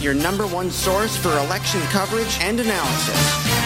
your 0.00 0.14
number 0.14 0.46
one 0.46 0.70
source 0.70 1.16
for 1.16 1.36
election 1.38 1.80
coverage 1.82 2.38
and 2.40 2.58
analysis. 2.60 3.60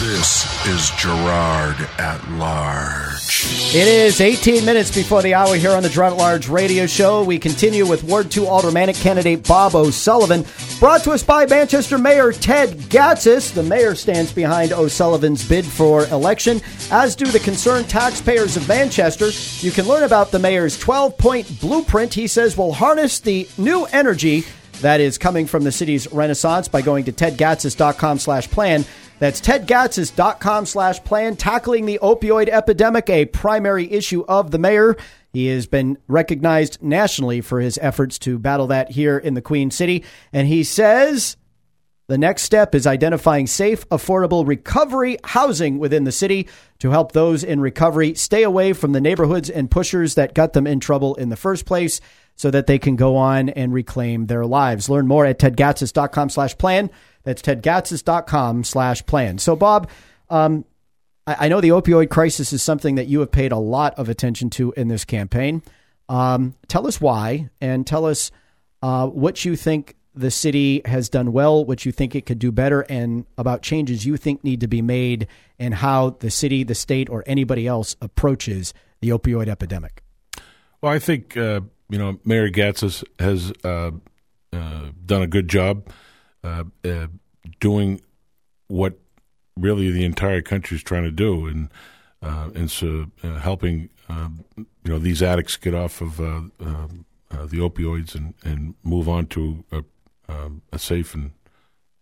This 0.00 0.66
is 0.66 0.90
Girard 0.90 1.76
at 1.98 2.20
Large. 2.30 3.74
It 3.74 3.88
is 3.88 4.20
18 4.20 4.64
minutes 4.64 4.94
before 4.94 5.22
the 5.22 5.34
hour 5.34 5.54
here 5.54 5.72
on 5.72 5.82
the 5.82 5.88
Girard 5.88 6.12
at 6.12 6.18
Large 6.18 6.48
radio 6.48 6.86
show. 6.86 7.22
We 7.24 7.38
continue 7.38 7.86
with 7.86 8.04
Ward 8.04 8.30
2 8.30 8.46
Aldermanic 8.46 8.96
candidate 8.96 9.46
Bob 9.46 9.74
O'Sullivan, 9.74 10.44
brought 10.78 11.02
to 11.04 11.10
us 11.10 11.22
by 11.22 11.46
Manchester 11.46 11.98
Mayor 11.98 12.32
Ted 12.32 12.70
Gatsas. 12.88 13.52
The 13.52 13.62
mayor 13.62 13.94
stands 13.94 14.32
behind 14.32 14.72
O'Sullivan's 14.72 15.46
bid 15.46 15.66
for 15.66 16.06
election, 16.06 16.60
as 16.90 17.16
do 17.16 17.26
the 17.26 17.40
concerned 17.40 17.88
taxpayers 17.88 18.56
of 18.56 18.68
Manchester. 18.68 19.30
You 19.64 19.72
can 19.72 19.86
learn 19.86 20.04
about 20.04 20.30
the 20.30 20.38
mayor's 20.38 20.78
12 20.78 21.18
point 21.18 21.60
blueprint 21.60 22.14
he 22.14 22.26
says 22.28 22.56
will 22.56 22.72
harness 22.72 23.18
the 23.18 23.48
new 23.58 23.84
energy 23.86 24.44
that 24.80 25.00
is 25.00 25.18
coming 25.18 25.46
from 25.46 25.64
the 25.64 25.72
city's 25.72 26.10
renaissance 26.12 26.68
by 26.68 26.82
going 26.82 27.04
to 27.04 27.12
tedgatsas.com 27.12 28.18
slash 28.18 28.48
plan. 28.50 28.84
That's 29.18 29.40
tedgatsas.com 29.40 30.66
slash 30.66 31.02
plan, 31.02 31.36
tackling 31.36 31.86
the 31.86 31.98
opioid 32.02 32.48
epidemic, 32.48 33.10
a 33.10 33.26
primary 33.26 33.90
issue 33.90 34.24
of 34.28 34.50
the 34.50 34.58
mayor. 34.58 34.96
He 35.32 35.48
has 35.48 35.66
been 35.66 35.98
recognized 36.06 36.82
nationally 36.82 37.40
for 37.40 37.60
his 37.60 37.78
efforts 37.82 38.18
to 38.20 38.38
battle 38.38 38.68
that 38.68 38.92
here 38.92 39.18
in 39.18 39.34
the 39.34 39.42
Queen 39.42 39.70
City. 39.70 40.04
And 40.32 40.46
he 40.46 40.64
says 40.64 41.36
the 42.08 42.16
next 42.16 42.42
step 42.42 42.74
is 42.74 42.86
identifying 42.86 43.46
safe, 43.46 43.86
affordable 43.90 44.46
recovery 44.46 45.18
housing 45.24 45.78
within 45.78 46.04
the 46.04 46.12
city 46.12 46.48
to 46.78 46.90
help 46.90 47.12
those 47.12 47.44
in 47.44 47.60
recovery 47.60 48.14
stay 48.14 48.44
away 48.44 48.72
from 48.72 48.92
the 48.92 49.00
neighborhoods 49.00 49.50
and 49.50 49.70
pushers 49.70 50.14
that 50.14 50.34
got 50.34 50.54
them 50.54 50.66
in 50.66 50.80
trouble 50.80 51.16
in 51.16 51.28
the 51.28 51.36
first 51.36 51.66
place 51.66 52.00
so 52.38 52.52
that 52.52 52.68
they 52.68 52.78
can 52.78 52.94
go 52.94 53.16
on 53.16 53.48
and 53.48 53.74
reclaim 53.74 54.26
their 54.26 54.46
lives. 54.46 54.88
Learn 54.88 55.08
more 55.08 55.26
at 55.26 55.40
tedgatsas.com 55.40 56.30
slash 56.30 56.56
plan. 56.56 56.88
That's 57.24 57.42
tedgatsas.com 57.42 58.62
slash 58.62 59.04
plan. 59.06 59.38
So, 59.38 59.56
Bob, 59.56 59.90
um, 60.30 60.64
I, 61.26 61.36
I, 61.40 61.48
know 61.48 61.60
the 61.60 61.70
opioid 61.70 62.10
crisis 62.10 62.52
is 62.52 62.62
something 62.62 62.94
that 62.94 63.08
you 63.08 63.18
have 63.20 63.32
paid 63.32 63.50
a 63.50 63.58
lot 63.58 63.98
of 63.98 64.08
attention 64.08 64.50
to 64.50 64.72
in 64.76 64.86
this 64.86 65.04
campaign. 65.04 65.62
Um, 66.08 66.54
tell 66.68 66.86
us 66.86 67.00
why 67.00 67.50
and 67.60 67.84
tell 67.84 68.06
us 68.06 68.30
uh, 68.82 69.08
what 69.08 69.44
you 69.44 69.56
think 69.56 69.96
the 70.14 70.30
city 70.30 70.80
has 70.84 71.08
done 71.08 71.32
well, 71.32 71.64
what 71.64 71.84
you 71.84 71.90
think 71.90 72.14
it 72.14 72.24
could 72.24 72.38
do 72.38 72.52
better, 72.52 72.82
and 72.82 73.26
about 73.36 73.62
changes 73.62 74.06
you 74.06 74.16
think 74.16 74.44
need 74.44 74.60
to 74.60 74.68
be 74.68 74.80
made 74.80 75.26
and 75.58 75.74
how 75.74 76.10
the 76.20 76.30
city, 76.30 76.62
the 76.62 76.74
state, 76.76 77.10
or 77.10 77.24
anybody 77.26 77.66
else 77.66 77.96
approaches 78.00 78.72
the 79.00 79.08
opioid 79.08 79.48
epidemic. 79.48 80.04
Well, 80.80 80.92
I 80.92 81.00
think 81.00 81.36
uh, 81.36 81.62
you 81.88 81.98
know 81.98 82.18
Mayor 82.24 82.50
Gatsas 82.50 83.04
has 83.18 83.52
uh, 83.64 83.90
uh, 84.52 84.90
done 85.04 85.22
a 85.22 85.26
good 85.26 85.48
job 85.48 85.88
uh, 86.44 86.64
uh, 86.84 87.08
doing 87.60 88.00
what 88.68 88.98
really 89.56 89.90
the 89.90 90.04
entire 90.04 90.42
country 90.42 90.76
is 90.76 90.82
trying 90.82 91.04
to 91.04 91.10
do, 91.10 91.46
and 91.46 91.68
uh, 92.22 92.50
and 92.54 92.70
so 92.70 93.06
helping 93.40 93.88
um, 94.08 94.44
you 94.56 94.66
know 94.92 94.98
these 94.98 95.22
addicts 95.22 95.56
get 95.56 95.74
off 95.74 96.00
of 96.00 96.20
um, 96.20 96.52
the 97.30 97.58
opioids 97.58 98.14
and, 98.14 98.34
and 98.44 98.74
move 98.82 99.08
on 99.08 99.26
to 99.26 99.64
a, 99.72 99.84
um, 100.28 100.62
a 100.72 100.78
safe 100.78 101.14
and 101.14 101.32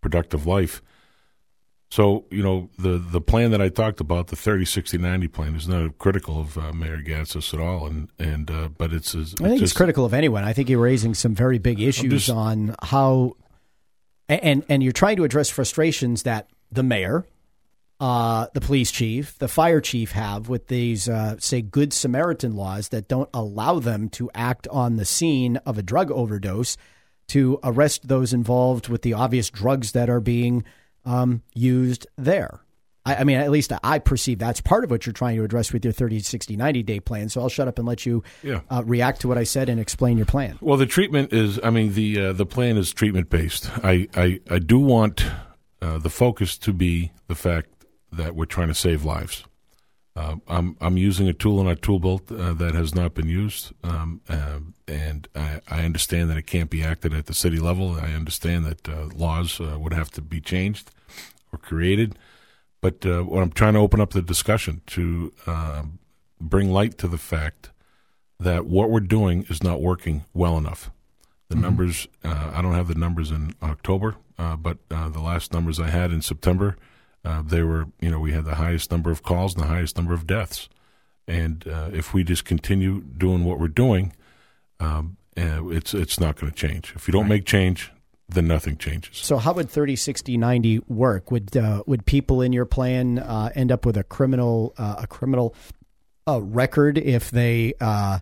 productive 0.01 0.47
life. 0.47 0.83
So, 1.89 2.25
you 2.31 2.43
know, 2.43 2.69
the 2.79 2.99
the 2.99 3.21
plan 3.21 3.53
that 3.53 3.63
I 3.63 3.69
talked 3.69 4.01
about, 4.01 4.27
the 4.27 4.37
30, 4.37 4.65
60, 4.65 4.99
90 4.99 5.29
plan, 5.29 5.55
is 5.55 5.69
not 5.69 5.99
critical 5.99 6.41
of 6.41 6.59
uh, 6.59 6.73
Mayor 6.73 7.01
Gatsas 7.01 7.55
at 7.55 7.61
all. 7.61 7.87
And, 7.87 8.11
and 8.19 8.51
uh, 8.51 8.69
but 8.77 8.93
it's, 8.93 9.15
it's 9.15 9.35
I 9.41 9.45
think 9.45 9.61
just, 9.61 9.71
it's 9.71 9.77
critical 9.77 10.05
of 10.05 10.13
anyone. 10.13 10.43
I 10.43 10.53
think 10.53 10.69
you're 10.69 10.81
raising 10.81 11.15
some 11.15 11.35
very 11.35 11.59
big 11.59 11.81
issues 11.81 12.27
just, 12.27 12.31
on 12.31 12.75
how, 12.83 13.37
and, 14.29 14.65
and 14.69 14.83
you're 14.83 14.93
trying 14.93 15.17
to 15.17 15.25
address 15.25 15.49
frustrations 15.49 16.25
that 16.25 16.51
the 16.73 16.83
mayor, 16.83 17.25
uh, 18.01 18.49
the 18.53 18.61
police 18.61 18.91
chief, 18.91 19.39
the 19.39 19.49
fire 19.49 19.81
chief 19.81 20.11
have 20.11 20.49
with 20.49 20.67
these, 20.67 21.09
uh, 21.09 21.37
say, 21.39 21.63
Good 21.63 21.93
Samaritan 21.93 22.57
laws 22.57 22.89
that 22.89 23.07
don't 23.07 23.31
allow 23.33 23.79
them 23.79 24.09
to 24.11 24.29
act 24.35 24.67
on 24.69 24.97
the 24.97 25.05
scene 25.05 25.59
of 25.59 25.79
a 25.79 25.83
drug 25.83 26.11
overdose 26.11 26.77
to 27.29 27.61
arrest 27.63 28.09
those 28.09 28.33
involved 28.33 28.89
with 28.89 29.03
the 29.03 29.13
obvious 29.13 29.51
drugs 29.51 29.93
that 29.93 30.11
are 30.11 30.21
being 30.21 30.65
um, 31.07 31.43
used 31.55 32.07
there. 32.17 32.61
I, 33.07 33.17
I, 33.17 33.25
mean, 33.25 33.39
at 33.39 33.51
least 33.51 33.73
I 33.83 33.99
perceive 34.01 34.39
that's 34.39 34.61
part 34.61 34.85
of 34.85 34.91
what 34.91 35.07
you're 35.07 35.13
trying 35.13 35.37
to 35.37 35.45
address 35.45 35.73
with 35.73 35.85
your 35.85 35.93
30, 35.93 36.21
60, 36.21 36.57
90 36.57 36.83
day 36.83 37.01
plan. 37.01 37.29
So 37.29 37.41
I'll 37.41 37.49
shut 37.49 37.69
up 37.69 37.79
and 37.79 37.87
let 37.87 38.05
you 38.05 38.23
yeah. 38.43 38.61
uh, 38.69 38.83
react 38.85 39.21
to 39.23 39.29
what 39.29 39.39
I 39.39 39.45
said 39.45 39.69
and 39.69 39.81
explain 39.81 40.17
your 40.17 40.27
plan. 40.27 40.59
Well, 40.61 40.77
the 40.77 40.87
treatment 40.87 41.33
is, 41.33 41.59
I 41.63 41.71
mean, 41.71 41.95
the 41.95 42.21
uh, 42.21 42.33
the 42.33 42.47
plan 42.47 42.77
is 42.77 42.93
treatment 42.93 43.31
based. 43.31 43.71
I, 43.83 44.09
I, 44.15 44.41
I 44.51 44.59
do 44.59 44.79
want 44.79 45.25
uh, 45.81 45.99
the 45.99 46.11
focus 46.11 46.59
to 46.59 46.73
be 46.73 47.13
the 47.29 47.37
fact 47.37 47.71
that 48.13 48.35
we're 48.35 48.45
trying 48.45 48.69
to 48.69 48.75
save 48.75 49.05
lives. 49.05 49.45
Uh, 50.17 50.37
I'm 50.49 50.77
I'm 50.81 50.97
using 50.97 51.29
a 51.29 51.35
tool 51.35 51.61
in 51.61 51.67
our 51.67 51.75
tool 51.75 51.99
belt 51.99 52.33
uh, 52.33 52.55
that 52.55 52.75
has 52.75 52.95
not 52.95 53.13
been 53.13 53.29
used, 53.29 53.73
um, 53.85 54.23
uh, 54.31 54.61
and 54.89 55.29
I, 55.35 55.61
I, 55.69 55.85
understand 55.85 56.31
that 56.31 56.39
it 56.39 56.47
can't 56.47 56.71
be 56.71 56.83
acted 56.83 57.13
at 57.13 57.27
the 57.27 57.35
city 57.35 57.59
level. 57.59 57.99
I 58.01 58.13
understand 58.13 58.65
that 58.65 58.89
uh, 58.89 59.09
laws 59.15 59.61
uh, 59.61 59.77
would 59.79 59.93
have 59.93 60.11
to 60.13 60.23
be 60.23 60.41
changed 60.41 60.91
or 61.53 61.59
created, 61.59 62.19
but 62.81 63.05
uh, 63.05 63.27
I'm 63.31 63.53
trying 63.53 63.75
to 63.75 63.81
open 63.81 64.01
up 64.01 64.15
the 64.15 64.23
discussion 64.23 64.81
to 64.87 65.35
um, 65.47 65.99
bring 66.41 66.71
light 66.71 66.97
to 66.99 67.09
the 67.09 67.19
fact 67.19 67.69
that 68.41 68.65
what 68.65 68.89
we're 68.89 69.01
doing 69.01 69.45
is 69.51 69.63
not 69.63 69.83
working 69.83 70.25
well 70.33 70.57
enough. 70.57 70.91
The 71.51 71.57
mm-hmm. 71.57 71.63
numbers 71.63 72.09
I 72.25 72.63
don't 72.63 72.73
have 72.73 72.89
the 72.89 72.95
numbers 72.95 73.31
in 73.31 73.55
October, 73.63 74.17
but 74.39 74.79
the 74.89 75.21
last 75.21 75.53
numbers 75.53 75.79
I 75.79 75.91
had 75.91 76.11
in 76.11 76.23
September 76.23 76.79
uh, 77.27 77.43
they 77.43 77.63
were, 77.63 77.87
you 78.01 78.11
know, 78.11 78.21
we 78.21 78.33
had 78.33 78.45
the 78.45 78.55
highest 78.55 78.91
number 78.91 79.11
of 79.11 79.23
calls 79.23 79.55
and 79.55 79.63
the 79.65 79.69
highest 79.69 79.97
number 79.97 80.15
of 80.15 80.27
deaths. 80.27 80.69
And 81.27 81.67
uh, 81.67 81.91
if 81.93 82.15
we 82.15 82.23
just 82.23 82.45
continue 82.45 83.01
doing 83.01 83.45
what 83.45 83.59
we're 83.59 83.67
doing, 83.67 84.13
um, 84.79 85.17
uh, 85.37 85.67
it's 85.69 85.93
it's 85.93 86.21
not 86.21 86.37
going 86.37 86.53
to 86.53 86.57
change. 86.57 86.93
If 86.95 87.09
you 87.09 87.13
don't 87.13 87.23
right. 87.23 87.31
make 87.31 87.45
change, 87.45 87.91
then 88.29 88.47
nothing 88.47 88.77
changes. 88.77 89.19
So 89.19 89.37
how 89.39 89.53
would 89.55 89.69
30, 89.69 89.97
60, 89.97 90.37
90 90.37 90.79
work? 90.89 91.31
Would 91.33 91.57
uh, 91.57 91.83
would 91.87 92.07
people 92.07 92.41
in 92.43 92.53
your 92.53 92.65
plan 92.65 93.19
uh, 93.19 93.51
end 93.55 93.73
up 93.73 93.85
with 93.85 93.97
a 93.97 94.05
criminal 94.05 94.73
uh, 94.79 94.97
a 95.01 95.07
criminal 95.09 95.55
uh, 96.29 96.41
record 96.41 96.97
if 96.97 97.31
they 97.33 97.75
uh, 97.81 98.21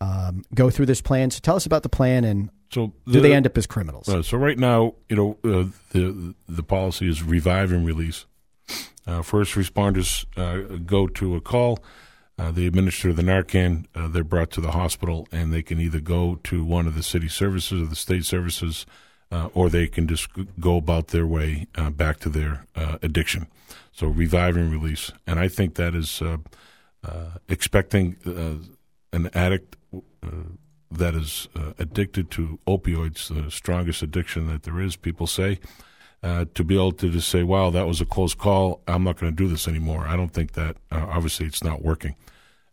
um, 0.00 0.44
go 0.54 0.70
through 0.70 0.86
this 0.86 1.02
plan? 1.02 1.30
So 1.30 1.40
tell 1.40 1.56
us 1.56 1.66
about 1.66 1.82
the 1.82 1.90
plan 1.90 2.24
and 2.24 2.50
so 2.70 2.92
the, 3.04 3.14
do 3.14 3.20
they 3.20 3.34
end 3.34 3.46
up 3.46 3.58
as 3.58 3.66
criminals? 3.66 4.08
Uh, 4.08 4.22
so 4.22 4.38
right 4.38 4.58
now, 4.58 4.94
you 5.08 5.16
know, 5.16 5.38
uh, 5.44 5.64
the 5.90 6.34
the 6.48 6.62
policy 6.62 7.08
is 7.08 7.22
revive 7.22 7.72
and 7.72 7.84
release. 7.84 8.26
Uh, 9.06 9.22
first 9.22 9.54
responders 9.54 10.24
uh, 10.36 10.78
go 10.86 11.06
to 11.08 11.34
a 11.34 11.40
call. 11.40 11.80
Uh, 12.38 12.50
they 12.52 12.66
administer 12.66 13.12
the 13.12 13.22
Narcan. 13.22 13.86
Uh, 13.94 14.08
they're 14.08 14.24
brought 14.24 14.50
to 14.52 14.60
the 14.60 14.70
hospital, 14.70 15.26
and 15.32 15.52
they 15.52 15.62
can 15.62 15.80
either 15.80 16.00
go 16.00 16.36
to 16.44 16.64
one 16.64 16.86
of 16.86 16.94
the 16.94 17.02
city 17.02 17.28
services 17.28 17.82
or 17.82 17.86
the 17.86 17.96
state 17.96 18.24
services, 18.24 18.86
or 19.52 19.68
they 19.68 19.86
can 19.86 20.06
just 20.06 20.28
go 20.58 20.76
about 20.76 21.08
their 21.08 21.26
way 21.26 21.66
back 21.92 22.18
to 22.20 22.28
their 22.28 22.66
addiction. 23.02 23.46
So 23.92 24.06
revive 24.06 24.56
and 24.56 24.72
release, 24.72 25.12
and 25.26 25.38
I 25.38 25.48
think 25.48 25.74
that 25.74 25.94
is 25.94 26.22
expecting 27.48 28.16
an 29.12 29.28
addict 29.34 29.76
that 30.90 31.14
is 31.14 31.48
uh, 31.54 31.72
addicted 31.78 32.30
to 32.32 32.58
opioids, 32.66 33.28
the 33.28 33.50
strongest 33.50 34.02
addiction 34.02 34.46
that 34.48 34.64
there 34.64 34.80
is, 34.80 34.96
people 34.96 35.26
say, 35.26 35.60
uh, 36.22 36.44
to 36.54 36.64
be 36.64 36.74
able 36.74 36.92
to 36.92 37.10
just 37.10 37.28
say, 37.28 37.42
wow, 37.42 37.70
that 37.70 37.86
was 37.86 38.00
a 38.00 38.06
close 38.06 38.34
call. 38.34 38.82
I'm 38.88 39.04
not 39.04 39.18
going 39.18 39.34
to 39.34 39.36
do 39.36 39.48
this 39.48 39.68
anymore. 39.68 40.06
I 40.06 40.16
don't 40.16 40.32
think 40.32 40.52
that, 40.52 40.76
uh, 40.90 41.06
obviously, 41.08 41.46
it's 41.46 41.64
not 41.64 41.82
working. 41.82 42.16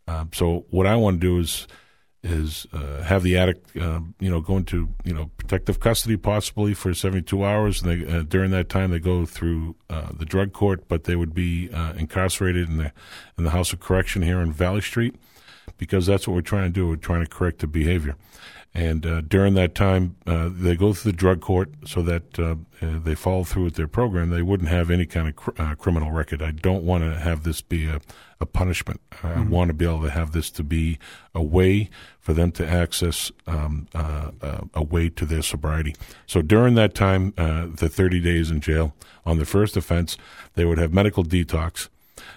Um, 0.07 0.29
so, 0.33 0.65
what 0.69 0.87
I 0.87 0.95
want 0.95 1.21
to 1.21 1.27
do 1.27 1.39
is 1.39 1.67
is 2.23 2.65
uh, 2.73 3.03
have 3.03 3.23
the 3.23 3.37
addict, 3.37 3.77
um, 3.77 4.15
you 4.19 4.29
know, 4.29 4.41
go 4.41 4.57
into 4.57 4.89
you 5.05 5.13
know 5.13 5.29
protective 5.37 5.79
custody 5.79 6.17
possibly 6.17 6.73
for 6.73 6.93
72 6.93 7.45
hours, 7.45 7.81
and 7.81 7.91
they, 7.91 8.17
uh, 8.17 8.23
during 8.23 8.51
that 8.51 8.67
time 8.69 8.91
they 8.91 8.99
go 8.99 9.25
through 9.25 9.75
uh, 9.89 10.09
the 10.17 10.25
drug 10.25 10.51
court, 10.51 10.87
but 10.87 11.03
they 11.03 11.15
would 11.15 11.33
be 11.33 11.69
incarcerated 11.95 12.67
in 12.69 12.77
the 12.77 12.91
in 13.37 13.43
the 13.43 13.51
House 13.51 13.71
of 13.71 13.79
Correction 13.79 14.23
here 14.23 14.39
in 14.39 14.51
Valley 14.51 14.81
Street 14.81 15.15
because 15.77 16.05
that's 16.05 16.27
what 16.27 16.33
we're 16.33 16.41
trying 16.41 16.65
to 16.65 16.69
do. 16.69 16.87
We're 16.87 16.95
trying 16.95 17.23
to 17.23 17.29
correct 17.29 17.59
the 17.59 17.67
behavior. 17.67 18.15
And 18.73 19.07
uh, 19.07 19.21
during 19.21 19.55
that 19.55 19.73
time, 19.73 20.17
uh, 20.27 20.49
they 20.51 20.75
go 20.75 20.93
through 20.93 21.11
the 21.11 21.17
drug 21.17 21.41
court 21.41 21.71
so 21.85 22.03
that 22.03 22.37
uh, 22.37 22.57
uh 22.79 22.99
they 22.99 23.15
follow 23.15 23.43
through 23.43 23.63
with 23.63 23.73
their 23.73 23.87
program. 23.87 24.29
They 24.29 24.43
wouldn't 24.43 24.69
have 24.69 24.91
any 24.91 25.07
kind 25.07 25.27
of 25.27 25.35
cr- 25.35 25.49
uh, 25.57 25.73
criminal 25.73 26.11
record. 26.11 26.43
I 26.43 26.51
don't 26.51 26.83
want 26.83 27.03
to 27.03 27.17
have 27.17 27.41
this 27.41 27.59
be 27.59 27.87
a, 27.87 28.01
a 28.39 28.45
punishment. 28.45 29.01
Mm-hmm. 29.11 29.39
I 29.39 29.41
want 29.45 29.69
to 29.69 29.73
be 29.73 29.85
able 29.85 30.03
to 30.03 30.11
have 30.11 30.31
this 30.31 30.51
to 30.51 30.63
be 30.63 30.99
a 31.33 31.41
way 31.41 31.89
for 32.19 32.33
them 32.33 32.51
to 32.51 32.67
access 32.67 33.31
um, 33.47 33.87
uh, 33.95 34.31
a 34.75 34.83
way 34.83 35.09
to 35.09 35.25
their 35.25 35.41
sobriety. 35.41 35.95
So 36.27 36.43
during 36.43 36.75
that 36.75 36.93
time, 36.93 37.33
the 37.35 37.89
30 37.89 38.19
days 38.19 38.51
in 38.51 38.61
jail 38.61 38.93
on 39.25 39.39
the 39.39 39.45
first 39.45 39.75
offense, 39.75 40.17
they 40.53 40.65
would 40.65 40.77
have 40.77 40.93
medical 40.93 41.23
detox 41.23 41.89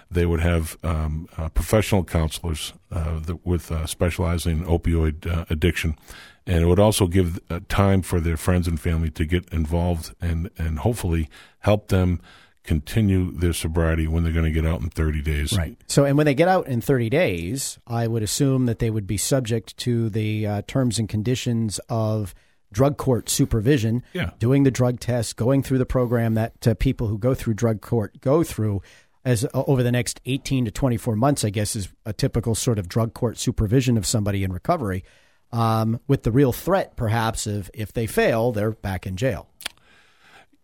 they 0.09 0.25
would 0.25 0.41
have 0.41 0.77
um, 0.83 1.27
uh, 1.37 1.49
professional 1.49 2.03
counselors 2.03 2.73
uh, 2.91 3.19
that, 3.19 3.45
with 3.45 3.71
uh, 3.71 3.85
specializing 3.85 4.59
in 4.59 4.65
opioid 4.65 5.25
uh, 5.25 5.45
addiction, 5.49 5.97
and 6.45 6.63
it 6.63 6.67
would 6.67 6.79
also 6.79 7.07
give 7.07 7.39
uh, 7.49 7.59
time 7.69 8.01
for 8.01 8.19
their 8.19 8.37
friends 8.37 8.67
and 8.67 8.79
family 8.79 9.09
to 9.11 9.25
get 9.25 9.47
involved 9.53 10.13
and 10.21 10.49
and 10.57 10.79
hopefully 10.79 11.29
help 11.59 11.87
them 11.89 12.19
continue 12.63 13.31
their 13.31 13.53
sobriety 13.53 14.07
when 14.07 14.23
they're 14.23 14.31
going 14.33 14.45
to 14.45 14.51
get 14.51 14.65
out 14.65 14.81
in 14.81 14.89
30 14.89 15.21
days. 15.23 15.57
Right. 15.57 15.75
So, 15.87 16.05
and 16.05 16.15
when 16.15 16.25
they 16.27 16.35
get 16.35 16.47
out 16.47 16.67
in 16.67 16.79
30 16.79 17.09
days, 17.09 17.79
I 17.87 18.05
would 18.07 18.21
assume 18.21 18.67
that 18.67 18.77
they 18.77 18.91
would 18.91 19.07
be 19.07 19.17
subject 19.17 19.75
to 19.77 20.09
the 20.09 20.45
uh, 20.45 20.61
terms 20.67 20.99
and 20.99 21.09
conditions 21.09 21.79
of 21.89 22.35
drug 22.71 22.97
court 22.97 23.29
supervision, 23.29 24.03
Yeah. 24.13 24.29
doing 24.39 24.61
the 24.63 24.69
drug 24.71 24.99
test, 24.99 25.35
going 25.37 25.63
through 25.63 25.79
the 25.79 25.85
program 25.87 26.35
that 26.35 26.67
uh, 26.67 26.73
people 26.75 27.07
who 27.07 27.17
go 27.17 27.33
through 27.33 27.55
drug 27.55 27.81
court 27.81 28.21
go 28.21 28.43
through. 28.43 28.81
As 29.23 29.45
uh, 29.45 29.49
over 29.53 29.83
the 29.83 29.91
next 29.91 30.19
18 30.25 30.65
to 30.65 30.71
24 30.71 31.15
months, 31.15 31.43
I 31.45 31.49
guess, 31.49 31.75
is 31.75 31.89
a 32.05 32.13
typical 32.13 32.55
sort 32.55 32.79
of 32.79 32.87
drug 32.89 33.13
court 33.13 33.37
supervision 33.37 33.97
of 33.97 34.05
somebody 34.05 34.43
in 34.43 34.51
recovery, 34.51 35.03
um, 35.51 35.99
with 36.07 36.23
the 36.23 36.31
real 36.31 36.53
threat, 36.53 36.95
perhaps, 36.95 37.45
of 37.45 37.69
if 37.73 37.93
they 37.93 38.07
fail, 38.07 38.51
they're 38.51 38.71
back 38.71 39.05
in 39.05 39.15
jail. 39.17 39.47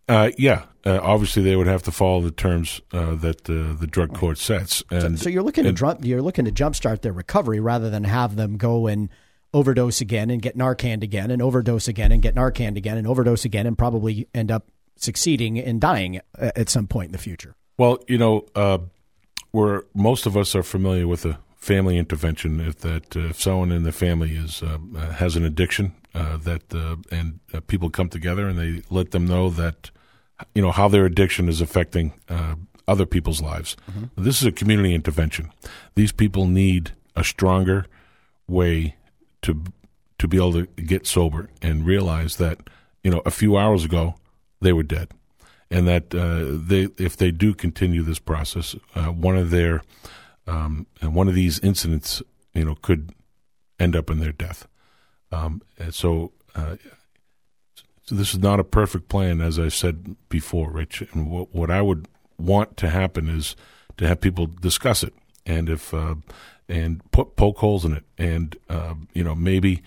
Uh, 0.09 0.31
yeah, 0.37 0.63
uh, 0.85 0.99
obviously 1.01 1.43
they 1.43 1.55
would 1.57 1.67
have 1.67 1.83
to 1.83 1.91
follow 1.91 2.21
the 2.21 2.31
terms 2.31 2.79
uh, 2.93 3.15
that 3.15 3.49
uh, 3.49 3.77
the 3.77 3.87
drug 3.87 4.13
court 4.13 4.37
sets. 4.37 4.81
And 4.89 5.19
so 5.19 5.29
you're 5.29 5.43
looking 5.43 5.65
to 5.65 5.69
and- 5.69 5.77
drum, 5.77 5.97
you're 6.01 6.21
looking 6.21 6.45
to 6.45 6.51
jumpstart 6.51 7.01
their 7.01 7.11
recovery 7.11 7.59
rather 7.59 7.89
than 7.89 8.05
have 8.05 8.37
them 8.37 8.57
go 8.57 8.87
and 8.87 9.09
overdose 9.53 9.99
again 9.99 10.29
and 10.29 10.41
get 10.41 10.57
Narcan 10.57 11.03
again 11.03 11.29
and 11.29 11.41
overdose 11.41 11.89
again 11.89 12.11
and 12.13 12.21
get 12.21 12.35
Narcan 12.35 12.77
again 12.77 12.97
and 12.97 13.05
overdose 13.05 13.43
again 13.43 13.67
and 13.67 13.77
probably 13.77 14.27
end 14.33 14.49
up 14.49 14.69
succeeding 14.95 15.59
and 15.59 15.81
dying 15.81 16.21
at 16.37 16.69
some 16.69 16.87
point 16.87 17.07
in 17.07 17.11
the 17.11 17.17
future. 17.17 17.55
Well, 17.77 18.03
you 18.07 18.17
know, 18.17 18.45
uh, 18.55 18.79
where 19.51 19.83
most 19.93 20.25
of 20.25 20.35
us 20.35 20.55
are 20.55 20.63
familiar 20.63 21.07
with 21.07 21.25
a 21.25 21.37
family 21.55 21.97
intervention, 21.97 22.59
if 22.59 22.79
that 22.79 23.15
uh, 23.15 23.29
if 23.29 23.41
someone 23.41 23.71
in 23.71 23.83
the 23.83 23.91
family 23.91 24.35
is 24.35 24.63
uh, 24.63 24.77
has 25.13 25.35
an 25.35 25.43
addiction, 25.45 25.93
uh, 26.15 26.37
that 26.37 26.73
uh, 26.73 26.95
and 27.11 27.39
uh, 27.53 27.59
people 27.61 27.89
come 27.89 28.09
together 28.09 28.47
and 28.47 28.57
they 28.57 28.81
let 28.89 29.11
them 29.11 29.25
know 29.25 29.49
that 29.49 29.91
you 30.55 30.61
know 30.61 30.71
how 30.71 30.87
their 30.87 31.05
addiction 31.05 31.47
is 31.47 31.61
affecting 31.61 32.13
uh, 32.29 32.55
other 32.87 33.05
people's 33.05 33.41
lives. 33.41 33.75
This 34.15 34.41
is 34.41 34.47
a 34.47 34.51
community 34.51 34.95
intervention. 34.95 35.51
These 35.95 36.11
people 36.11 36.47
need 36.47 36.91
a 37.15 37.23
stronger 37.23 37.85
way 38.47 38.95
to 39.43 39.63
to 40.17 40.27
be 40.27 40.37
able 40.37 40.53
to 40.53 40.65
get 40.81 41.05
sober 41.05 41.49
and 41.61 41.85
realize 41.85 42.37
that 42.37 42.59
you 43.03 43.11
know 43.11 43.21
a 43.25 43.31
few 43.31 43.57
hours 43.57 43.85
ago 43.85 44.15
they 44.61 44.73
were 44.73 44.83
dead, 44.83 45.09
and 45.69 45.87
that 45.87 46.13
uh, 46.15 46.57
they 46.65 46.89
if 47.03 47.17
they 47.17 47.31
do 47.31 47.53
continue 47.53 48.03
this 48.03 48.19
process, 48.19 48.75
uh, 48.95 49.07
one 49.07 49.37
of 49.37 49.49
their 49.49 49.81
um, 50.45 50.87
and 51.01 51.13
one 51.13 51.27
of 51.27 51.35
these 51.35 51.59
incidents 51.59 52.21
you 52.53 52.65
know 52.65 52.75
could 52.75 53.13
end 53.79 53.95
up 53.95 54.09
in 54.09 54.19
their 54.19 54.33
death. 54.33 54.67
Um, 55.31 55.61
and 55.77 55.93
so. 55.93 56.31
Uh, 56.55 56.75
so 58.03 58.15
this 58.15 58.33
is 58.33 58.39
not 58.39 58.57
a 58.57 58.63
perfect 58.63 59.09
plan, 59.09 59.41
as 59.41 59.59
I 59.59 59.67
said 59.67 60.15
before, 60.29 60.71
Rich. 60.71 61.03
And 61.11 61.29
what, 61.29 61.53
what 61.53 61.69
I 61.69 61.81
would 61.81 62.07
want 62.37 62.77
to 62.77 62.89
happen 62.89 63.27
is 63.27 63.53
to 63.97 64.07
have 64.07 64.21
people 64.21 64.47
discuss 64.47 65.03
it, 65.03 65.13
and 65.45 65.69
if 65.69 65.93
uh, 65.93 66.15
and 66.69 67.01
put 67.11 67.35
poke 67.35 67.57
holes 67.57 67.85
in 67.85 67.93
it, 67.93 68.05
and 68.17 68.55
uh, 68.69 68.95
you 69.13 69.23
know 69.23 69.35
maybe 69.35 69.81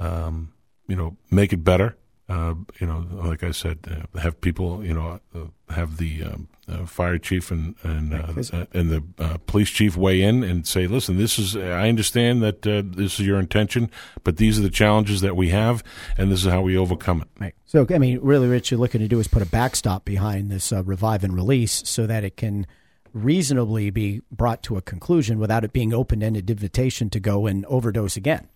um, 0.00 0.52
you 0.86 0.96
know 0.96 1.16
make 1.30 1.52
it 1.52 1.64
better. 1.64 1.96
Uh, 2.28 2.54
you 2.80 2.86
know, 2.86 3.06
like 3.12 3.44
I 3.44 3.52
said, 3.52 3.78
uh, 3.88 4.18
have 4.18 4.40
people 4.40 4.84
you 4.84 4.94
know 4.94 5.20
uh, 5.34 5.74
have 5.74 5.98
the 5.98 6.24
um, 6.24 6.48
uh, 6.68 6.84
fire 6.86 7.18
chief 7.18 7.50
and 7.50 7.76
and 7.82 8.12
uh, 8.12 8.42
uh, 8.52 8.66
and 8.72 8.90
the 8.90 9.02
uh, 9.18 9.36
police 9.46 9.70
chief 9.70 9.96
weigh 9.96 10.22
in 10.22 10.42
and 10.42 10.66
say, 10.66 10.86
listen, 10.86 11.16
this 11.16 11.38
is 11.38 11.56
I 11.56 11.88
understand 11.88 12.42
that 12.42 12.66
uh, 12.66 12.82
this 12.84 13.20
is 13.20 13.26
your 13.26 13.38
intention, 13.38 13.90
but 14.24 14.36
these 14.36 14.58
are 14.58 14.62
the 14.62 14.70
challenges 14.70 15.20
that 15.20 15.36
we 15.36 15.50
have, 15.50 15.84
and 16.18 16.30
this 16.30 16.44
is 16.44 16.50
how 16.50 16.62
we 16.62 16.76
overcome 16.76 17.22
it. 17.22 17.28
Right. 17.38 17.54
So, 17.66 17.86
I 17.88 17.98
mean, 17.98 18.18
really, 18.20 18.48
what 18.48 18.70
you're 18.70 18.80
looking 18.80 19.00
to 19.00 19.08
do 19.08 19.20
is 19.20 19.28
put 19.28 19.42
a 19.42 19.46
backstop 19.46 20.04
behind 20.04 20.50
this 20.50 20.72
uh, 20.72 20.82
revive 20.82 21.22
and 21.22 21.34
release 21.34 21.82
so 21.88 22.06
that 22.06 22.24
it 22.24 22.36
can 22.36 22.66
reasonably 23.12 23.90
be 23.90 24.20
brought 24.30 24.62
to 24.64 24.76
a 24.76 24.82
conclusion 24.82 25.38
without 25.38 25.64
it 25.64 25.72
being 25.72 25.94
open 25.94 26.22
ended 26.22 26.50
invitation 26.50 27.08
to 27.10 27.20
go 27.20 27.46
and 27.46 27.64
overdose 27.66 28.16
again. 28.16 28.48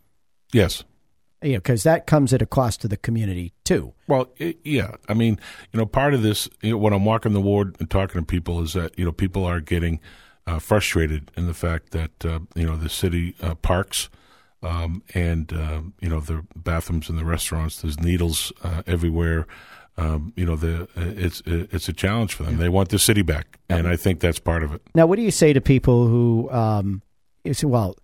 Yes. 0.53 0.85
You 1.43 1.53
know, 1.53 1.59
because 1.59 1.85
that 1.85 2.07
comes 2.07 2.35
at 2.35 2.43
a 2.43 2.47
cost 2.47 2.83
to 2.83 2.89
the 2.89 2.99
community 2.99 3.55
too. 3.65 3.95
Well, 4.07 4.29
i 4.41 4.55
yeah. 4.63 4.97
I 5.09 5.15
mean, 5.15 5.39
you 5.73 5.79
know, 5.79 5.87
part 5.87 6.13
of 6.13 6.23
this, 6.23 6.49
you 6.61 6.73
know, 6.73 6.77
when 6.77 6.93
I'm 6.93 7.05
walking 7.05 7.33
the 7.33 7.41
ward 7.41 7.77
and 7.81 7.89
talking 7.89 8.21
to 8.21 8.27
people, 8.27 8.63
is 8.63 8.75
that 8.75 8.99
you 8.99 9.05
know 9.05 9.13
people 9.13 9.45
are 9.45 9.61
getting 9.61 10.01
uh, 10.47 10.59
frustrated 10.59 11.31
in 11.37 11.47
the 11.47 11.55
fact 11.55 11.93
that 11.93 12.25
uh, 12.25 12.41
you 12.55 12.67
know 12.67 12.77
the 12.77 12.89
city 12.89 13.35
uh, 13.43 13.55
parks 13.55 14.11
um, 14.63 15.03
and 15.15 15.53
uh, 15.53 15.83
you 16.01 16.09
know 16.09 16.21
the 16.21 16.45
bathrooms 16.57 17.09
and 17.09 17.19
the 17.19 17.25
restaurants. 17.25 17.81
There's 17.81 18.01
needles 18.01 18.53
uh, 18.63 18.83
everywhere. 18.87 19.47
Um, 19.97 20.33
you 20.37 20.47
know, 20.47 20.57
the 20.57 20.89
it's 20.97 21.43
it's 21.47 21.89
a 21.89 21.93
challenge 21.93 22.35
for 22.35 22.45
them. 22.45 22.57
They 22.57 22.69
want 22.69 22.89
the 22.89 22.99
city 22.99 23.23
back, 23.23 23.59
and 23.69 23.87
I 23.87 23.97
think 23.97 24.21
that's 24.21 24.39
part 24.39 24.63
of 24.63 24.73
it. 24.73 24.83
Now, 24.95 25.07
what 25.07 25.17
do 25.17 25.23
you 25.23 25.31
say 25.31 25.53
to 25.53 25.61
people 25.61 26.07
who 26.07 26.51
um, 26.51 27.03
you 27.45 27.55
say, 27.55 27.67
well, 27.67 27.97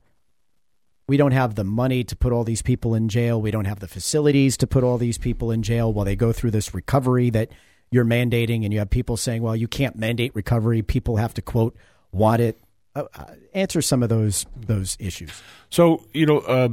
we 1.08 1.16
don't 1.16 1.32
have 1.32 1.54
the 1.54 1.64
money 1.64 2.02
to 2.04 2.16
put 2.16 2.32
all 2.32 2.44
these 2.44 2.62
people 2.62 2.94
in 2.94 3.08
jail. 3.08 3.40
We 3.40 3.50
don't 3.50 3.64
have 3.66 3.80
the 3.80 3.88
facilities 3.88 4.56
to 4.58 4.66
put 4.66 4.82
all 4.82 4.98
these 4.98 5.18
people 5.18 5.50
in 5.50 5.62
jail 5.62 5.92
while 5.92 6.04
they 6.04 6.16
go 6.16 6.32
through 6.32 6.50
this 6.50 6.74
recovery 6.74 7.30
that 7.30 7.50
you're 7.90 8.04
mandating. 8.04 8.64
And 8.64 8.72
you 8.72 8.80
have 8.80 8.90
people 8.90 9.16
saying, 9.16 9.42
well, 9.42 9.54
you 9.54 9.68
can't 9.68 9.96
mandate 9.96 10.34
recovery. 10.34 10.82
People 10.82 11.16
have 11.16 11.32
to, 11.34 11.42
quote, 11.42 11.76
want 12.10 12.42
it. 12.42 12.60
Uh, 12.94 13.04
uh, 13.14 13.24
answer 13.52 13.82
some 13.82 14.02
of 14.02 14.08
those 14.08 14.46
those 14.56 14.96
issues. 14.98 15.30
So 15.68 16.06
you 16.14 16.24
know, 16.24 16.38
uh, 16.38 16.70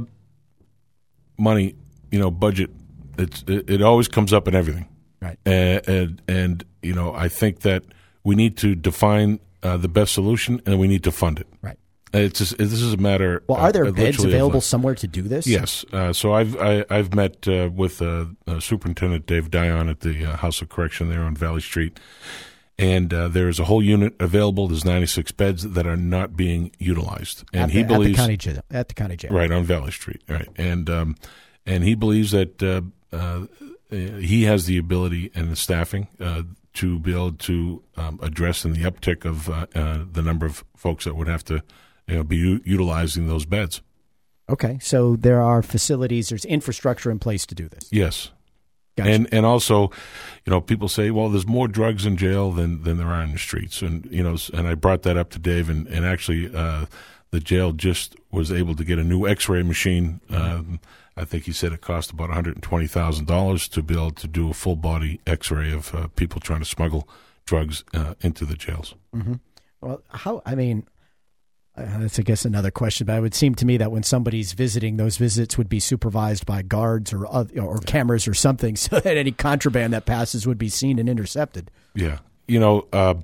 money, 1.36 1.76
you 2.10 2.18
know, 2.18 2.30
budget. 2.30 2.70
It's 3.18 3.44
it, 3.46 3.68
it 3.68 3.82
always 3.82 4.08
comes 4.08 4.32
up 4.32 4.48
in 4.48 4.54
everything. 4.54 4.88
Right. 5.20 5.38
and 5.46 5.88
and, 5.88 6.22
and 6.28 6.64
you 6.82 6.94
know 6.94 7.14
I 7.14 7.28
think 7.28 7.60
that 7.60 7.84
we 8.24 8.34
need 8.34 8.56
to 8.58 8.74
define 8.74 9.38
uh, 9.62 9.76
the 9.76 9.88
best 9.88 10.14
solution 10.14 10.60
and 10.66 10.78
we 10.78 10.88
need 10.88 11.04
to 11.04 11.12
fund 11.12 11.38
it. 11.38 11.46
Right. 11.60 11.78
It's 12.14 12.38
just, 12.38 12.58
this 12.58 12.72
is 12.72 12.92
a 12.92 12.96
matter. 12.96 13.42
Well, 13.48 13.58
are 13.58 13.72
there 13.72 13.86
uh, 13.86 13.90
beds 13.90 14.22
available 14.22 14.58
uh, 14.58 14.60
somewhere 14.60 14.94
to 14.94 15.06
do 15.08 15.22
this? 15.22 15.46
Yes. 15.46 15.84
Uh, 15.92 16.12
so 16.12 16.32
I've 16.32 16.56
I, 16.60 16.84
I've 16.88 17.12
met 17.14 17.48
uh, 17.48 17.70
with 17.74 18.00
uh, 18.00 18.26
uh, 18.46 18.60
Superintendent 18.60 19.26
Dave 19.26 19.50
Dionne 19.50 19.90
at 19.90 20.00
the 20.00 20.26
uh, 20.26 20.36
House 20.36 20.62
of 20.62 20.68
Correction 20.68 21.08
there 21.08 21.22
on 21.22 21.34
Valley 21.34 21.60
Street, 21.60 21.98
and 22.78 23.12
uh, 23.12 23.26
there 23.28 23.48
is 23.48 23.58
a 23.58 23.64
whole 23.64 23.82
unit 23.82 24.14
available. 24.20 24.68
There's 24.68 24.84
96 24.84 25.32
beds 25.32 25.68
that 25.68 25.86
are 25.86 25.96
not 25.96 26.36
being 26.36 26.70
utilized, 26.78 27.44
and 27.52 27.64
At 27.64 27.70
he 27.70 27.82
believes 27.82 28.18
at 28.18 28.22
the 28.22 28.22
county 28.22 28.36
jail. 28.36 28.62
At 28.70 28.88
the 28.88 28.94
county 28.94 29.16
jail. 29.16 29.32
right 29.32 29.50
on 29.50 29.64
Valley 29.64 29.90
Street, 29.90 30.22
right, 30.28 30.48
and 30.56 30.88
um, 30.88 31.16
and 31.66 31.82
he 31.82 31.96
believes 31.96 32.30
that 32.30 32.62
uh, 32.62 32.82
uh, 33.16 33.46
he 33.90 34.44
has 34.44 34.66
the 34.66 34.78
ability 34.78 35.32
and 35.34 35.50
the 35.50 35.56
staffing 35.56 36.06
uh, 36.20 36.42
to 36.74 36.98
be 37.00 37.12
able 37.12 37.32
to 37.32 37.82
um, 37.96 38.20
address 38.22 38.64
in 38.64 38.72
the 38.72 38.88
uptick 38.88 39.24
of 39.24 39.46
the 40.12 40.22
number 40.22 40.46
of 40.46 40.64
folks 40.76 41.04
that 41.04 41.16
would 41.16 41.28
have 41.28 41.44
to 41.44 41.62
you 42.06 42.16
know, 42.16 42.24
be 42.24 42.36
u- 42.36 42.60
utilizing 42.64 43.28
those 43.28 43.46
beds. 43.46 43.82
Okay. 44.48 44.78
So 44.80 45.16
there 45.16 45.40
are 45.40 45.62
facilities. 45.62 46.28
There's 46.28 46.44
infrastructure 46.44 47.10
in 47.10 47.18
place 47.18 47.46
to 47.46 47.54
do 47.54 47.68
this. 47.68 47.88
Yes. 47.90 48.30
Gotcha. 48.96 49.10
And 49.10 49.28
and 49.32 49.44
also, 49.44 49.90
you 50.44 50.50
know, 50.50 50.60
people 50.60 50.88
say, 50.88 51.10
well, 51.10 51.28
there's 51.28 51.48
more 51.48 51.66
drugs 51.66 52.06
in 52.06 52.16
jail 52.16 52.52
than, 52.52 52.84
than 52.84 52.96
there 52.96 53.08
are 53.08 53.24
in 53.24 53.32
the 53.32 53.38
streets, 53.38 53.82
and 53.82 54.06
you 54.08 54.22
know, 54.22 54.36
and 54.52 54.68
I 54.68 54.76
brought 54.76 55.02
that 55.02 55.16
up 55.16 55.30
to 55.30 55.40
Dave, 55.40 55.68
and 55.68 55.88
and 55.88 56.04
actually, 56.04 56.54
uh, 56.54 56.86
the 57.32 57.40
jail 57.40 57.72
just 57.72 58.14
was 58.30 58.52
able 58.52 58.76
to 58.76 58.84
get 58.84 59.00
a 59.00 59.02
new 59.02 59.26
X-ray 59.26 59.64
machine. 59.64 60.20
Um, 60.30 60.78
I 61.16 61.24
think 61.24 61.42
he 61.42 61.52
said 61.52 61.72
it 61.72 61.80
cost 61.80 62.12
about 62.12 62.28
one 62.28 62.36
hundred 62.36 62.54
and 62.54 62.62
twenty 62.62 62.86
thousand 62.86 63.26
dollars 63.26 63.66
to 63.68 63.82
be 63.82 63.94
able 63.94 64.12
to 64.12 64.28
do 64.28 64.50
a 64.50 64.54
full 64.54 64.76
body 64.76 65.20
X-ray 65.26 65.72
of 65.72 65.92
uh, 65.92 66.06
people 66.14 66.40
trying 66.40 66.60
to 66.60 66.64
smuggle 66.64 67.08
drugs 67.46 67.82
uh, 67.94 68.14
into 68.20 68.44
the 68.44 68.54
jails. 68.54 68.94
Well, 69.80 70.02
how? 70.10 70.40
I 70.46 70.54
mean, 70.54 70.86
uh, 71.76 71.98
that's 71.98 72.18
I 72.18 72.22
guess 72.22 72.44
another 72.44 72.70
question. 72.70 73.06
But 73.06 73.16
it 73.16 73.20
would 73.20 73.34
seem 73.34 73.54
to 73.56 73.66
me 73.66 73.76
that 73.78 73.90
when 73.90 74.02
somebody's 74.02 74.52
visiting, 74.52 74.96
those 74.96 75.16
visits 75.16 75.58
would 75.58 75.68
be 75.68 75.80
supervised 75.80 76.46
by 76.46 76.62
guards 76.62 77.12
or 77.12 77.26
or 77.26 77.78
cameras 77.86 78.28
or 78.28 78.34
something, 78.34 78.76
so 78.84 79.00
that 79.00 79.16
any 79.16 79.32
contraband 79.32 79.92
that 79.92 80.06
passes 80.06 80.46
would 80.46 80.58
be 80.58 80.68
seen 80.68 80.98
and 80.98 81.08
intercepted. 81.08 81.70
Yeah, 81.94 82.18
you 82.46 82.60
know, 82.60 82.86
uh, 82.92 83.14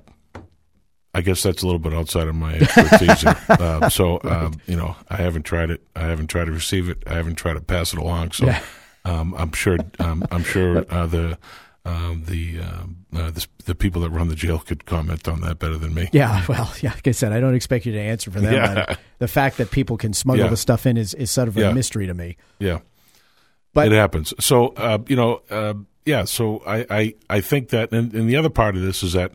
I 1.13 1.21
guess 1.21 1.43
that's 1.43 1.61
a 1.61 1.65
little 1.65 1.79
bit 1.79 1.93
outside 1.93 2.27
of 2.27 2.35
my 2.35 2.55
expertise. 2.55 3.25
uh, 3.49 3.89
so, 3.89 4.21
um, 4.23 4.53
you 4.65 4.75
know, 4.77 4.95
I 5.09 5.17
haven't 5.17 5.43
tried 5.43 5.69
it. 5.69 5.81
I 5.95 6.01
haven't 6.07 6.27
tried 6.27 6.45
to 6.45 6.51
receive 6.51 6.87
it. 6.89 7.03
I 7.05 7.13
haven't 7.15 7.35
tried 7.35 7.53
to 7.55 7.61
pass 7.61 7.91
it 7.93 7.99
along. 7.99 8.31
So, 8.31 8.45
Yeah. 8.45 8.61
um, 9.03 9.33
I'm 9.37 9.51
sure. 9.51 9.77
Um, 9.99 10.23
I'm 10.31 10.43
sure 10.43 10.85
uh, 10.93 11.07
the 11.07 11.37
um, 11.85 12.23
the, 12.27 12.59
um, 12.59 13.05
uh, 13.15 13.31
the 13.31 13.45
the 13.65 13.73
people 13.75 14.01
that 14.03 14.09
run 14.11 14.27
the 14.27 14.35
jail 14.35 14.59
could 14.59 14.85
comment 14.85 15.27
on 15.27 15.41
that 15.41 15.57
better 15.59 15.77
than 15.77 15.93
me. 15.93 16.09
Yeah, 16.13 16.45
well, 16.49 16.71
yeah. 16.81 16.91
Like 16.93 17.07
I 17.07 17.11
said, 17.11 17.31
I 17.31 17.39
don't 17.39 17.55
expect 17.55 17.85
you 17.85 17.91
to 17.93 17.99
answer 17.99 18.29
for 18.31 18.39
them. 18.39 18.53
Yeah. 18.53 18.95
the 19.19 19.27
fact 19.27 19.57
that 19.57 19.71
people 19.71 19.97
can 19.97 20.13
smuggle 20.13 20.45
Yeah. 20.45 20.49
the 20.51 20.57
stuff 20.57 20.85
in 20.85 20.97
is, 20.97 21.13
is 21.15 21.31
sort 21.31 21.47
of 21.47 21.57
a 21.57 21.61
Yeah. 21.61 21.71
mystery 21.73 22.05
to 22.07 22.13
me. 22.13 22.37
Yeah, 22.59 22.79
But 23.73 23.87
it 23.87 23.93
happens. 23.93 24.33
So, 24.39 24.69
uh, 24.69 24.99
you 25.07 25.15
know, 25.15 25.41
uh, 25.49 25.73
yeah. 26.05 26.25
So 26.25 26.61
I, 26.67 26.85
I, 26.89 27.13
I 27.29 27.41
think 27.41 27.69
that, 27.69 27.91
and, 27.91 28.13
and 28.13 28.29
the 28.29 28.35
other 28.35 28.49
part 28.49 28.75
of 28.75 28.81
this 28.81 29.01
is 29.03 29.13
that 29.13 29.31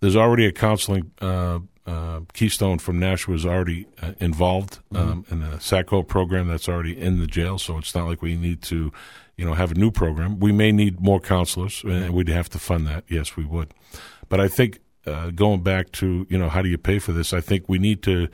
there's 0.00 0.16
already 0.16 0.46
a 0.46 0.52
counseling 0.52 1.10
uh, 1.20 1.58
uh, 1.86 2.20
Keystone 2.34 2.78
from 2.78 2.98
Nashua 3.00 3.34
is 3.34 3.44
already 3.46 3.86
uh, 4.02 4.12
involved 4.20 4.78
um, 4.94 5.24
in 5.30 5.40
the 5.40 5.58
SACO 5.58 6.02
program 6.02 6.46
that's 6.48 6.68
already 6.68 6.96
in 6.96 7.18
the 7.18 7.26
jail, 7.26 7.58
so 7.58 7.78
it's 7.78 7.94
not 7.94 8.06
like 8.06 8.22
we 8.22 8.36
need 8.36 8.62
to, 8.62 8.92
you 9.40 9.46
know, 9.46 9.54
have 9.54 9.72
a 9.72 9.74
new 9.74 9.90
program. 9.90 10.38
We 10.38 10.52
may 10.52 10.70
need 10.70 11.00
more 11.00 11.18
counselors, 11.18 11.82
and 11.82 12.12
we'd 12.12 12.28
have 12.28 12.50
to 12.50 12.58
fund 12.58 12.86
that. 12.86 13.04
Yes, 13.08 13.36
we 13.38 13.44
would. 13.46 13.72
But 14.28 14.38
I 14.38 14.48
think 14.48 14.80
uh, 15.06 15.30
going 15.30 15.62
back 15.62 15.90
to 15.92 16.26
you 16.28 16.36
know 16.38 16.50
how 16.50 16.60
do 16.60 16.68
you 16.68 16.76
pay 16.76 16.98
for 16.98 17.12
this? 17.12 17.32
I 17.32 17.40
think 17.40 17.64
we 17.66 17.78
need 17.78 18.02
to 18.02 18.28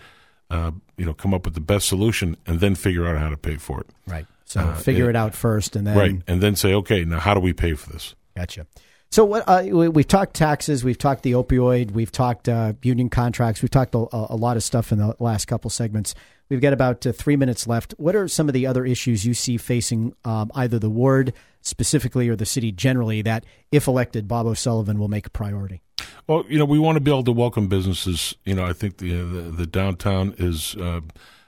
uh, 0.51 0.73
you 0.97 1.07
know 1.07 1.15
come 1.15 1.33
up 1.33 1.45
with 1.45 1.55
the 1.55 1.61
best 1.61 1.87
solution 1.87 2.37
and 2.45 2.59
then 2.59 2.75
figure 2.75 3.07
out 3.07 3.19
how 3.19 3.29
to 3.31 3.37
pay 3.37 3.57
for 3.57 3.81
it. 3.83 3.87
Right. 4.09 4.27
So 4.47 4.61
Uh, 4.61 4.75
figure 4.75 5.07
it- 5.07 5.11
it 5.11 5.17
out 5.17 5.35
first, 5.35 5.77
and 5.77 5.87
then 5.87 5.97
right, 5.97 6.23
and 6.27 6.41
then 6.43 6.57
say, 6.57 6.75
okay, 6.75 7.05
now 7.05 7.21
how 7.21 7.35
do 7.35 7.41
we 7.41 7.53
pay 7.53 7.75
for 7.75 7.91
this? 7.93 8.15
Gotcha. 8.37 8.67
So 9.11 9.25
what 9.25 9.45
uh, 9.47 9.63
we, 9.65 9.89
we've 9.89 10.09
talked 10.09 10.35
taxes, 10.35 10.85
we've 10.85 10.99
talked 10.99 11.23
the 11.23 11.33
opioid, 11.33 11.93
we've 11.93 12.13
talked 12.13 12.49
uh, 12.49 12.75
union 12.83 13.09
contracts, 13.09 13.63
we've 13.63 13.71
talked 13.71 13.95
a, 13.95 14.07
a 14.13 14.37
lot 14.37 14.57
of 14.57 14.63
stuff 14.63 14.93
in 14.93 14.99
the 14.99 15.15
last 15.19 15.47
couple 15.47 15.71
segments. 15.71 16.15
We've 16.49 16.61
got 16.61 16.73
about 16.73 17.07
uh, 17.07 17.13
three 17.13 17.37
minutes 17.37 17.67
left. 17.67 17.95
What 17.99 18.15
are 18.15 18.29
some 18.29 18.49
of 18.49 18.53
the 18.53 18.67
other 18.67 18.85
issues 18.85 19.25
you 19.25 19.35
see 19.35 19.57
facing 19.57 20.15
um, 20.25 20.51
either 20.55 20.79
the 20.79 20.91
ward 20.91 21.33
specifically 21.61 22.29
or 22.29 22.37
the 22.37 22.47
city 22.47 22.73
generally 22.73 23.23
that, 23.23 23.45
if 23.73 23.87
elected, 23.87 24.29
Bob 24.29 24.47
O'Sullivan 24.47 24.99
will 24.99 25.09
make 25.09 25.27
a 25.27 25.31
priority? 25.31 25.83
Well, 26.27 26.45
you 26.49 26.59
know, 26.59 26.65
we 26.65 26.79
want 26.79 26.97
to 26.97 27.01
be 27.01 27.11
able 27.11 27.25
to 27.25 27.33
welcome 27.33 27.69
businesses. 27.69 28.35
You 28.45 28.55
know, 28.55 28.65
I 28.65 28.73
think 28.73 28.99
the 28.99 29.13
the, 29.13 29.43
the 29.43 29.67
downtown 29.67 30.35
is 30.39 30.77
uh, 30.77 31.01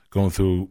going 0.09 0.31
through 0.31 0.69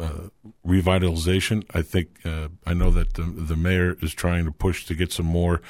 uh, 0.00 0.28
revitalization. 0.66 1.64
I 1.74 1.82
think 1.82 2.20
uh, 2.24 2.48
I 2.66 2.74
know 2.74 2.90
that 2.90 3.14
the, 3.14 3.22
the 3.22 3.56
mayor 3.56 3.96
is 4.00 4.14
trying 4.14 4.44
to 4.44 4.52
push 4.52 4.86
to 4.86 4.94
get 4.94 5.12
some 5.12 5.26
more. 5.26 5.60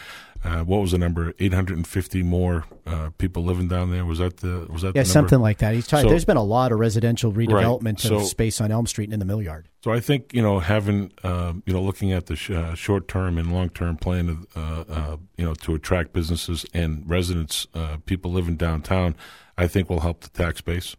Uh, 0.45 0.63
what 0.63 0.81
was 0.81 0.93
the 0.93 0.99
number? 0.99 1.33
Eight 1.41 1.53
hundred 1.53 1.79
and 1.79 1.87
fifty 1.87 2.23
more 2.23 2.65
uh, 2.87 3.11
people 3.19 3.43
living 3.43 3.67
down 3.67 3.91
there. 3.91 4.05
Was 4.05 4.19
that 4.21 4.37
the 4.37 4.69
was 4.71 4.83
that 4.83 4.89
Yeah, 4.89 4.93
the 4.93 4.99
number? 4.99 5.05
something 5.07 5.41
like 5.41 5.59
that. 5.59 5.75
He's 5.75 5.89
talking. 5.89 6.05
So- 6.05 6.11
there's 6.11 6.25
been 6.25 6.37
a 6.37 6.45
lot 6.45 6.71
of 6.71 6.79
residential 6.79 7.33
redevelopment 7.33 7.99
So- 7.99 8.17
of 8.19 8.25
space 8.27 8.61
on 8.61 8.71
Elm 8.71 8.87
Street 8.87 9.05
and 9.07 9.15
in 9.15 9.19
the 9.19 9.25
Mill 9.25 9.43
Yard. 9.43 9.69
So 9.83 9.91
I 9.93 9.99
think 9.99 10.33
you 10.33 10.41
know 10.43 10.61
having 10.61 11.11
um, 11.25 11.65
you 11.67 11.73
know 11.73 11.83
looking 11.83 12.13
at 12.13 12.27
the 12.27 12.37
sh- 12.37 12.51
uh, 12.51 12.75
short 12.77 13.09
term 13.09 13.37
and 13.37 13.53
long 13.53 13.71
term 13.71 13.97
plan 13.97 14.29
of 14.29 14.47
uh, 14.57 14.85
uh, 14.93 15.17
you 15.37 15.45
know 15.45 15.55
to 15.55 15.75
attract 15.75 16.13
businesses 16.13 16.65
and 16.73 17.03
residents, 17.11 17.67
uh, 17.75 17.97
people 18.07 18.31
living 18.31 18.55
downtown, 18.55 19.17
I 19.57 19.67
think 19.67 19.91
will 19.91 20.01
help 20.01 20.21
the 20.21 20.31
tax 20.31 20.61
base. 20.61 20.95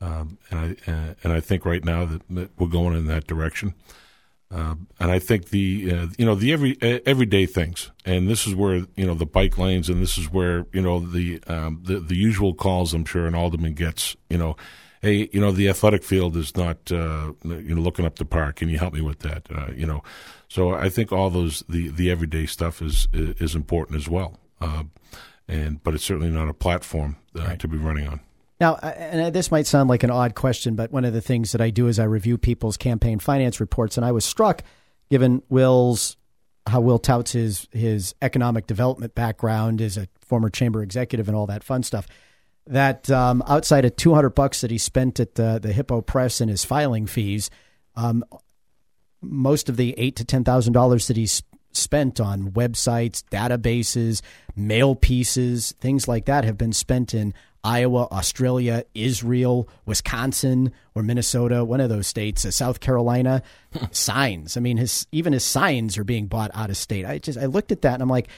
Um, 0.00 0.38
and 0.50 0.60
I 0.60 0.90
uh, 0.90 1.14
and 1.22 1.32
I 1.32 1.40
think 1.40 1.64
right 1.64 1.84
now 1.84 2.04
that, 2.04 2.50
we're 2.58 2.68
going 2.68 2.96
in 2.96 3.06
that 3.06 3.26
direction. 3.26 3.74
Um, 4.50 4.86
and 5.00 5.10
I 5.10 5.18
think 5.18 5.48
the 5.48 5.92
uh, 5.92 6.06
you 6.18 6.24
know 6.24 6.34
the 6.34 6.52
every 6.52 6.76
uh, 6.80 7.00
everyday 7.04 7.46
things, 7.46 7.90
and 8.04 8.28
this 8.28 8.46
is 8.46 8.54
where 8.54 8.86
you 8.94 9.06
know 9.06 9.14
the 9.14 9.26
bike 9.26 9.58
lanes, 9.58 9.88
and 9.88 10.00
this 10.00 10.16
is 10.16 10.30
where 10.30 10.66
you 10.72 10.82
know 10.82 11.00
the 11.00 11.42
um, 11.48 11.80
the 11.82 11.98
the 11.98 12.14
usual 12.16 12.54
calls 12.54 12.94
I'm 12.94 13.04
sure 13.04 13.26
an 13.26 13.34
alderman 13.34 13.74
gets. 13.74 14.16
You 14.30 14.38
know, 14.38 14.56
hey, 15.02 15.28
you 15.32 15.40
know 15.40 15.50
the 15.50 15.68
athletic 15.68 16.04
field 16.04 16.36
is 16.36 16.56
not 16.56 16.92
uh, 16.92 17.32
you 17.44 17.74
know 17.74 17.80
looking 17.80 18.04
up 18.04 18.16
the 18.16 18.24
park. 18.24 18.56
Can 18.56 18.68
you 18.68 18.78
help 18.78 18.94
me 18.94 19.00
with 19.00 19.20
that? 19.20 19.48
Uh, 19.50 19.72
you 19.74 19.86
know, 19.86 20.04
so 20.48 20.74
I 20.74 20.90
think 20.90 21.10
all 21.10 21.30
those 21.30 21.64
the 21.68 21.88
the 21.88 22.10
everyday 22.10 22.46
stuff 22.46 22.80
is 22.80 23.08
is 23.12 23.56
important 23.56 23.98
as 23.98 24.08
well. 24.08 24.38
Uh, 24.60 24.84
and 25.48 25.82
but 25.82 25.94
it's 25.94 26.04
certainly 26.04 26.30
not 26.30 26.48
a 26.48 26.54
platform 26.54 27.16
uh, 27.38 27.56
to 27.56 27.68
be 27.68 27.76
running 27.76 28.06
on. 28.06 28.20
Now, 28.60 28.74
uh, 28.74 28.86
and 28.96 29.34
this 29.34 29.50
might 29.50 29.66
sound 29.66 29.88
like 29.88 30.02
an 30.02 30.10
odd 30.10 30.34
question, 30.34 30.76
but 30.76 30.90
one 30.90 31.04
of 31.04 31.12
the 31.12 31.20
things 31.20 31.52
that 31.52 31.60
I 31.60 31.70
do 31.70 31.88
is 31.88 31.98
I 31.98 32.04
review 32.04 32.38
people's 32.38 32.76
campaign 32.76 33.18
finance 33.18 33.60
reports, 33.60 33.96
and 33.96 34.04
I 34.04 34.12
was 34.12 34.24
struck, 34.24 34.62
given 35.10 35.42
Will's 35.48 36.16
how 36.66 36.80
Will 36.80 36.98
touts 36.98 37.32
his 37.32 37.68
his 37.70 38.14
economic 38.20 38.66
development 38.66 39.14
background 39.14 39.80
as 39.80 39.96
a 39.96 40.08
former 40.20 40.50
chamber 40.50 40.82
executive 40.82 41.28
and 41.28 41.36
all 41.36 41.46
that 41.46 41.62
fun 41.62 41.82
stuff, 41.82 42.06
that 42.66 43.08
um, 43.10 43.42
outside 43.46 43.84
of 43.84 43.94
two 43.96 44.14
hundred 44.14 44.30
bucks 44.30 44.62
that 44.62 44.70
he 44.70 44.78
spent 44.78 45.20
at 45.20 45.34
the 45.34 45.58
the 45.62 45.72
Hippo 45.72 46.00
Press 46.00 46.40
and 46.40 46.50
his 46.50 46.64
filing 46.64 47.06
fees, 47.06 47.50
um, 47.94 48.24
most 49.20 49.68
of 49.68 49.76
the 49.76 49.94
eight 49.98 50.16
to 50.16 50.24
ten 50.24 50.44
thousand 50.44 50.72
dollars 50.72 51.06
that 51.08 51.16
he's 51.16 51.42
spent 51.72 52.20
on 52.20 52.50
websites, 52.52 53.22
databases, 53.30 54.22
mail 54.56 54.94
pieces, 54.94 55.72
things 55.78 56.08
like 56.08 56.24
that 56.24 56.44
have 56.44 56.56
been 56.56 56.72
spent 56.72 57.12
in 57.14 57.34
Iowa, 57.66 58.06
Australia, 58.12 58.84
Israel, 58.94 59.68
Wisconsin, 59.86 60.72
or 60.94 61.02
Minnesota, 61.02 61.64
one 61.64 61.80
of 61.80 61.88
those 61.88 62.06
states, 62.06 62.44
uh, 62.44 62.52
South 62.52 62.78
Carolina. 62.78 63.42
signs. 63.90 64.56
I 64.56 64.60
mean, 64.60 64.76
his 64.76 65.06
even 65.12 65.32
his 65.32 65.44
signs 65.44 65.98
are 65.98 66.04
being 66.04 66.26
bought 66.26 66.50
out 66.54 66.70
of 66.70 66.76
state. 66.76 67.04
I 67.04 67.18
just 67.18 67.38
I 67.38 67.46
looked 67.46 67.72
at 67.72 67.82
that 67.82 67.94
and 67.94 68.02
I'm 68.02 68.08
like, 68.08 68.28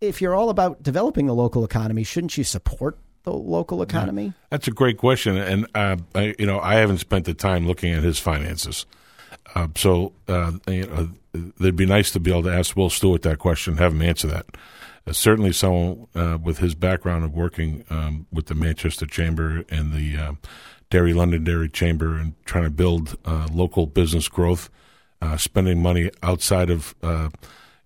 if 0.00 0.20
you're 0.20 0.34
all 0.34 0.50
about 0.50 0.82
developing 0.82 1.26
the 1.26 1.34
local 1.34 1.64
economy, 1.64 2.04
shouldn't 2.04 2.36
you 2.36 2.44
support 2.44 2.98
the 3.22 3.32
local 3.32 3.82
economy? 3.82 4.34
That's 4.50 4.68
a 4.68 4.70
great 4.70 4.98
question, 4.98 5.36
and 5.36 5.66
uh, 5.74 5.96
I, 6.14 6.34
you 6.38 6.46
know 6.46 6.60
I 6.60 6.74
haven't 6.74 6.98
spent 6.98 7.24
the 7.24 7.34
time 7.34 7.66
looking 7.66 7.92
at 7.92 8.02
his 8.02 8.18
finances, 8.18 8.86
uh, 9.54 9.68
so 9.74 10.12
uh, 10.28 10.52
you 10.68 10.86
know, 10.86 11.10
it'd 11.60 11.76
be 11.76 11.86
nice 11.86 12.10
to 12.12 12.20
be 12.20 12.30
able 12.30 12.44
to 12.44 12.52
ask 12.52 12.76
Will 12.76 12.90
Stewart 12.90 13.22
that 13.22 13.38
question, 13.38 13.78
have 13.78 13.92
him 13.92 14.02
answer 14.02 14.28
that. 14.28 14.46
Uh, 15.06 15.12
certainly, 15.12 15.52
someone 15.52 16.06
uh, 16.14 16.38
with 16.42 16.58
his 16.58 16.74
background 16.74 17.24
of 17.24 17.34
working 17.34 17.84
um, 17.90 18.26
with 18.32 18.46
the 18.46 18.54
Manchester 18.54 19.06
Chamber 19.06 19.64
and 19.68 19.92
the 19.92 20.16
uh, 20.16 20.32
Derry 20.90 21.12
Londonderry 21.12 21.68
Chamber 21.68 22.16
and 22.16 22.34
trying 22.46 22.64
to 22.64 22.70
build 22.70 23.16
uh, 23.24 23.48
local 23.52 23.86
business 23.86 24.28
growth, 24.28 24.70
uh, 25.20 25.36
spending 25.36 25.82
money 25.82 26.10
outside 26.22 26.70
of 26.70 26.94
uh, 27.02 27.28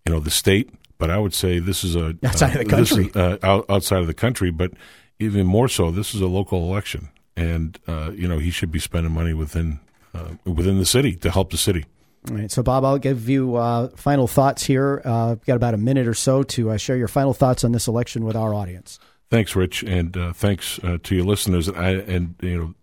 you 0.07 0.13
know 0.13 0.21
the 0.21 0.31
state. 0.31 0.71
But 0.99 1.11
I 1.11 1.19
would 1.19 1.35
say 1.35 1.59
this 1.59 1.85
is 1.85 1.97
a 1.97 2.17
Outside 2.25 2.57
of 2.57 2.69
the 2.69 2.77
is, 2.77 2.91
country. 2.91 3.11
uh, 3.15 3.39
out, 3.43 3.67
outside 3.69 4.01
of 4.01 4.07
the 4.09 4.15
country, 4.15 4.51
but 4.51 4.73
even 5.21 5.47
more 5.47 5.69
so, 5.69 5.91
this 5.91 6.15
is 6.15 6.21
a 6.21 6.27
local 6.27 6.63
election, 6.71 7.09
and 7.37 7.79
uh, 7.89 8.11
you 8.15 8.29
know 8.29 8.39
he 8.39 8.51
should 8.51 8.71
be 8.73 8.79
spending 8.79 9.13
money 9.13 9.33
within 9.33 9.81
uh, 10.15 10.35
within 10.45 10.79
the 10.79 10.87
city 10.87 11.15
to 11.17 11.31
help 11.31 11.51
the 11.51 11.57
city. 11.57 11.85
All 12.29 12.37
right, 12.37 12.51
so 12.51 12.63
Bob, 12.63 12.85
I'll 12.85 12.99
give 12.99 13.29
you 13.29 13.57
uh, 13.57 13.89
final 13.97 14.27
thoughts 14.27 14.65
here. 14.65 15.01
Uh, 15.05 15.37
got 15.47 15.57
about 15.57 15.75
a 15.75 15.79
minute 15.79 16.07
or 16.07 16.15
so 16.15 16.43
to 16.43 16.71
uh, 16.71 16.77
share 16.77 16.97
your 16.97 17.09
final 17.09 17.33
thoughts 17.33 17.65
on 17.65 17.73
this 17.73 17.87
election 17.87 18.25
with 18.25 18.37
our 18.37 18.53
audience. 18.53 18.99
Thanks, 19.31 19.55
Rich, 19.55 19.83
and 19.85 20.17
uh, 20.17 20.33
thanks 20.33 20.79
uh, 20.83 20.99
to 21.03 21.15
your 21.15 21.25
listeners. 21.25 21.69
I, 21.69 21.91
and 21.91 22.35
you 22.43 22.59
know, 22.59 22.75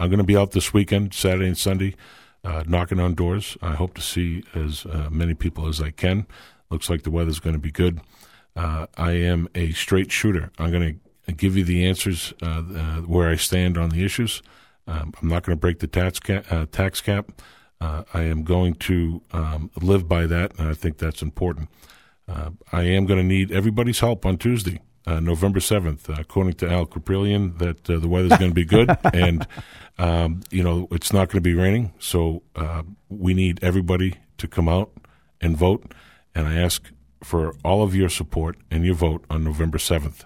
I'm 0.00 0.08
going 0.08 0.18
to 0.18 0.24
be 0.24 0.36
out 0.36 0.50
this 0.50 0.74
weekend, 0.74 1.14
Saturday 1.14 1.46
and 1.46 1.56
Sunday, 1.56 1.94
uh, 2.44 2.64
knocking 2.66 2.98
on 2.98 3.14
doors. 3.14 3.56
I 3.62 3.74
hope 3.74 3.94
to 3.94 4.02
see 4.02 4.42
as 4.54 4.84
uh, 4.84 5.08
many 5.10 5.34
people 5.34 5.68
as 5.68 5.80
I 5.80 5.90
can. 5.90 6.26
Looks 6.70 6.90
like 6.90 7.02
the 7.02 7.10
weather's 7.10 7.40
going 7.40 7.54
to 7.54 7.60
be 7.60 7.70
good. 7.70 8.00
I 8.56 9.12
am 9.12 9.48
a 9.54 9.72
straight 9.72 10.10
shooter. 10.10 10.50
I'm 10.58 10.70
going 10.70 11.00
to 11.26 11.32
give 11.32 11.56
you 11.56 11.64
the 11.64 11.86
answers 11.86 12.34
where 13.06 13.30
I 13.30 13.36
stand 13.36 13.78
on 13.78 13.90
the 13.90 14.04
issues. 14.04 14.42
Um, 14.86 15.14
I'm 15.22 15.28
not 15.28 15.44
going 15.44 15.56
to 15.56 15.60
break 15.60 15.78
the 15.78 15.86
tax 15.86 16.18
cap. 16.18 16.44
Tax 16.72 17.00
cap. 17.00 17.30
Uh, 17.82 18.04
I 18.14 18.22
am 18.22 18.44
going 18.44 18.74
to 18.74 19.22
um, 19.32 19.68
live 19.80 20.08
by 20.08 20.26
that, 20.26 20.56
and 20.56 20.68
I 20.68 20.74
think 20.74 20.98
that's 20.98 21.20
important. 21.20 21.68
Uh, 22.28 22.50
I 22.70 22.82
am 22.82 23.06
going 23.06 23.18
to 23.18 23.26
need 23.26 23.50
everybody's 23.50 23.98
help 23.98 24.24
on 24.24 24.38
Tuesday, 24.38 24.80
uh, 25.04 25.18
November 25.18 25.58
7th. 25.58 26.08
Uh, 26.08 26.20
according 26.20 26.52
to 26.54 26.70
Al 26.70 26.86
Kaprielian, 26.86 27.58
that 27.58 27.90
uh, 27.90 27.98
the 27.98 28.06
weather's 28.06 28.38
going 28.38 28.52
to 28.52 28.54
be 28.54 28.64
good, 28.64 28.96
and 29.12 29.48
um, 29.98 30.42
you 30.50 30.62
know 30.62 30.86
it's 30.92 31.12
not 31.12 31.28
going 31.28 31.42
to 31.42 31.48
be 31.48 31.54
raining. 31.54 31.92
So 31.98 32.44
uh, 32.54 32.84
we 33.08 33.34
need 33.34 33.58
everybody 33.64 34.14
to 34.38 34.46
come 34.46 34.68
out 34.68 34.92
and 35.40 35.56
vote. 35.56 35.92
And 36.36 36.46
I 36.46 36.54
ask 36.54 36.88
for 37.24 37.56
all 37.64 37.82
of 37.82 37.96
your 37.96 38.08
support 38.08 38.58
and 38.70 38.84
your 38.84 38.94
vote 38.94 39.24
on 39.28 39.42
November 39.42 39.78
7th. 39.78 40.24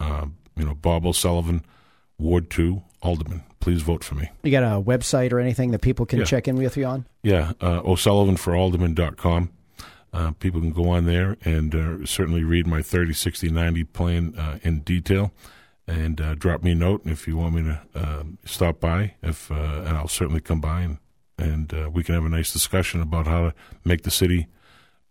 Uh, 0.00 0.26
you 0.56 0.64
know, 0.64 0.74
Bob 0.74 1.06
O'Sullivan, 1.06 1.64
Ward 2.18 2.50
2, 2.50 2.82
Alderman. 3.02 3.42
Please 3.60 3.82
vote 3.82 4.04
for 4.04 4.14
me. 4.14 4.30
You 4.42 4.50
got 4.50 4.62
a 4.62 4.80
website 4.80 5.32
or 5.32 5.40
anything 5.40 5.70
that 5.72 5.80
people 5.80 6.06
can 6.06 6.20
Yeah. 6.20 6.24
check 6.24 6.46
in 6.48 6.56
with 6.56 6.76
you 6.76 6.84
on? 6.86 7.06
Yeah, 7.22 7.52
uh, 7.60 7.80
O'SullivanForAlderman.com. 7.84 9.50
Uh, 10.12 10.30
people 10.32 10.60
can 10.60 10.70
go 10.72 10.88
on 10.88 11.04
there 11.04 11.36
and 11.44 11.74
uh, 11.74 12.06
certainly 12.06 12.42
read 12.44 12.66
my 12.66 12.80
30, 12.80 13.12
60, 13.12 13.50
90 13.50 13.84
plan 13.84 14.34
uh, 14.38 14.58
in 14.62 14.80
detail 14.80 15.32
and 15.86 16.20
uh, 16.20 16.34
drop 16.34 16.62
me 16.62 16.72
a 16.72 16.74
note 16.74 17.02
if 17.04 17.26
you 17.28 17.36
want 17.36 17.54
me 17.54 17.62
to 17.62 17.80
uh, 17.94 18.22
stop 18.44 18.80
by. 18.80 19.14
If 19.22 19.50
uh, 19.50 19.54
And 19.86 19.96
I'll 19.96 20.08
certainly 20.08 20.40
come 20.40 20.60
by 20.60 20.82
and, 20.82 20.98
and 21.38 21.74
uh, 21.74 21.90
we 21.92 22.02
can 22.02 22.14
have 22.14 22.24
a 22.24 22.28
nice 22.30 22.52
discussion 22.52 23.02
about 23.02 23.26
how 23.26 23.42
to 23.50 23.54
make 23.84 24.02
the 24.04 24.10
city 24.10 24.46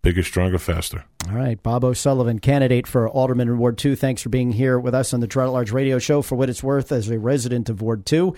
bigger, 0.06 0.22
stronger, 0.22 0.56
faster. 0.56 1.04
All 1.28 1.34
right, 1.34 1.60
Bob 1.60 1.82
O'Sullivan, 1.82 2.38
candidate 2.38 2.86
for 2.86 3.08
Alderman 3.08 3.48
in 3.48 3.58
Ward 3.58 3.76
2. 3.76 3.96
Thanks 3.96 4.22
for 4.22 4.28
being 4.28 4.52
here 4.52 4.78
with 4.78 4.94
us 4.94 5.12
on 5.12 5.18
the 5.18 5.26
Girard 5.26 5.48
at 5.48 5.52
Large 5.52 5.72
radio 5.72 5.98
show. 5.98 6.22
For 6.22 6.36
what 6.36 6.48
it's 6.48 6.62
worth, 6.62 6.92
as 6.92 7.10
a 7.10 7.18
resident 7.18 7.68
of 7.68 7.82
Ward 7.82 8.06
2, 8.06 8.32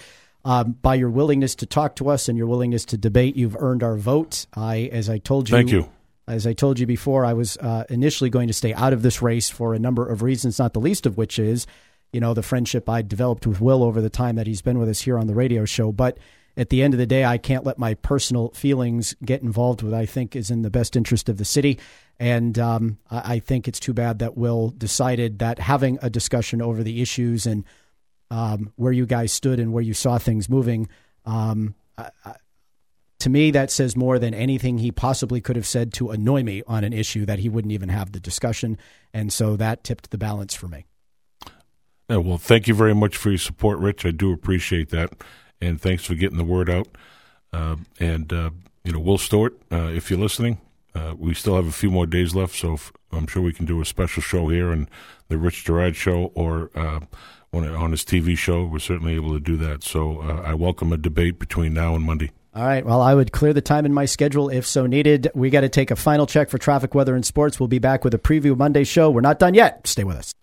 um, 0.46 0.72
by 0.80 0.94
your 0.94 1.10
willingness 1.10 1.54
to 1.56 1.66
talk 1.66 1.94
to 1.96 2.08
us 2.08 2.26
and 2.26 2.38
your 2.38 2.46
willingness 2.46 2.86
to 2.86 2.96
debate, 2.96 3.36
you've 3.36 3.54
earned 3.58 3.82
our 3.82 3.96
vote. 3.96 4.46
I, 4.54 4.88
as 4.92 5.10
I 5.10 5.18
told 5.18 5.50
you, 5.50 5.56
Thank 5.56 5.70
you. 5.70 5.90
As 6.26 6.46
I 6.46 6.54
told 6.54 6.78
you 6.78 6.86
before, 6.86 7.26
I 7.26 7.34
was 7.34 7.58
uh, 7.58 7.84
initially 7.90 8.30
going 8.30 8.48
to 8.48 8.54
stay 8.54 8.72
out 8.72 8.94
of 8.94 9.02
this 9.02 9.20
race 9.20 9.50
for 9.50 9.74
a 9.74 9.78
number 9.78 10.08
of 10.08 10.22
reasons, 10.22 10.58
not 10.58 10.72
the 10.72 10.80
least 10.80 11.04
of 11.04 11.18
which 11.18 11.38
is, 11.38 11.66
you 12.12 12.20
know, 12.20 12.32
the 12.32 12.42
friendship 12.42 12.88
I 12.88 13.02
developed 13.02 13.46
with 13.46 13.60
Will 13.60 13.82
over 13.82 14.00
the 14.00 14.10
time 14.10 14.36
that 14.36 14.46
he's 14.46 14.62
been 14.62 14.78
with 14.78 14.88
us 14.88 15.02
here 15.02 15.18
on 15.18 15.26
the 15.26 15.34
radio 15.34 15.66
show. 15.66 15.92
But 15.92 16.18
at 16.58 16.70
the 16.70 16.82
end 16.82 16.92
of 16.92 16.98
the 16.98 17.06
day, 17.06 17.24
I 17.24 17.38
can't 17.38 17.64
let 17.64 17.78
my 17.78 17.94
personal 17.94 18.50
feelings 18.50 19.14
get 19.24 19.42
involved 19.42 19.80
with 19.80 19.92
what 19.92 20.00
I 20.00 20.06
think 20.06 20.34
is 20.34 20.50
in 20.50 20.62
the 20.62 20.70
best 20.70 20.96
interest 20.96 21.28
of 21.28 21.38
the 21.38 21.44
city. 21.44 21.78
And 22.18 22.58
um, 22.58 22.98
I, 23.08 23.38
think 23.38 23.68
it's 23.68 23.78
too 23.78 23.94
bad 23.94 24.18
that 24.18 24.36
Will 24.36 24.70
decided 24.70 25.38
that 25.38 25.60
having 25.60 26.00
a 26.02 26.10
discussion 26.10 26.60
over 26.60 26.82
the 26.82 27.00
issues 27.00 27.46
and 27.46 27.64
um, 28.32 28.72
where 28.74 28.90
you 28.90 29.06
guys 29.06 29.32
stood 29.32 29.60
and 29.60 29.72
where 29.72 29.84
you 29.84 29.94
saw 29.94 30.18
things 30.18 30.48
moving, 30.48 30.88
um, 31.24 31.76
I, 31.96 32.10
I, 32.24 32.34
to 33.20 33.30
me, 33.30 33.52
that 33.52 33.70
says 33.70 33.96
more 33.96 34.18
than 34.18 34.34
anything 34.34 34.78
he 34.78 34.90
possibly 34.90 35.40
could 35.40 35.54
have 35.54 35.66
said 35.66 35.92
to 35.94 36.10
annoy 36.10 36.42
me 36.42 36.64
on 36.66 36.82
an 36.82 36.92
issue 36.92 37.24
that 37.26 37.38
he 37.38 37.48
wouldn't 37.48 37.72
even 37.72 37.88
have 37.88 38.10
the 38.10 38.20
discussion. 38.20 38.78
And 39.14 39.32
so 39.32 39.54
that 39.56 39.84
tipped 39.84 40.10
the 40.10 40.18
balance 40.18 40.54
for 40.54 40.66
me. 40.66 40.86
Yeah, 42.10 42.16
well, 42.16 42.38
thank 42.38 42.66
you 42.66 42.74
very 42.74 42.94
much 42.94 43.16
for 43.16 43.28
your 43.30 43.38
support, 43.38 43.78
Rich. 43.78 44.04
I 44.04 44.10
do 44.10 44.32
appreciate 44.32 44.88
that. 44.90 45.12
And 45.60 45.80
thanks 45.80 46.04
for 46.04 46.14
getting 46.14 46.38
the 46.38 46.44
word 46.44 46.70
out. 46.70 46.88
Uh, 47.52 47.76
and, 47.98 48.32
uh, 48.32 48.50
you 48.84 48.92
know, 48.92 49.00
Will 49.00 49.18
Stewart, 49.18 49.58
uh, 49.72 49.90
if 49.94 50.10
you're 50.10 50.18
listening, 50.18 50.58
uh, 50.94 51.14
we 51.18 51.34
still 51.34 51.56
have 51.56 51.66
a 51.66 51.72
few 51.72 51.90
more 51.90 52.06
days 52.06 52.34
left. 52.34 52.54
So 52.54 52.74
if, 52.74 52.92
I'm 53.12 53.26
sure 53.26 53.42
we 53.42 53.52
can 53.52 53.66
do 53.66 53.80
a 53.80 53.84
special 53.84 54.22
show 54.22 54.48
here 54.48 54.70
and 54.70 54.88
the 55.28 55.38
Rich 55.38 55.64
Girard 55.64 55.96
show 55.96 56.32
or 56.34 56.70
on 57.54 57.90
his 57.90 58.04
TV 58.04 58.36
show. 58.36 58.64
We're 58.64 58.78
certainly 58.78 59.14
able 59.14 59.32
to 59.32 59.40
do 59.40 59.56
that. 59.56 59.82
So 59.82 60.20
I 60.20 60.54
welcome 60.54 60.92
a 60.92 60.96
debate 60.96 61.38
between 61.38 61.74
now 61.74 61.94
and 61.94 62.04
Monday. 62.04 62.30
All 62.54 62.64
right. 62.64 62.84
Well, 62.84 63.00
I 63.00 63.14
would 63.14 63.30
clear 63.30 63.52
the 63.52 63.60
time 63.60 63.86
in 63.86 63.94
my 63.94 64.04
schedule 64.04 64.48
if 64.48 64.66
so 64.66 64.86
needed. 64.86 65.30
We 65.34 65.48
got 65.48 65.60
to 65.60 65.68
take 65.68 65.90
a 65.90 65.96
final 65.96 66.26
check 66.26 66.50
for 66.50 66.58
traffic, 66.58 66.94
weather, 66.94 67.14
and 67.14 67.24
sports. 67.24 67.60
We'll 67.60 67.68
be 67.68 67.78
back 67.78 68.04
with 68.04 68.14
a 68.14 68.18
preview 68.18 68.56
Monday 68.56 68.84
show. 68.84 69.10
We're 69.10 69.20
not 69.20 69.38
done 69.38 69.54
yet. 69.54 69.86
Stay 69.86 70.02
with 70.02 70.16
us. 70.16 70.34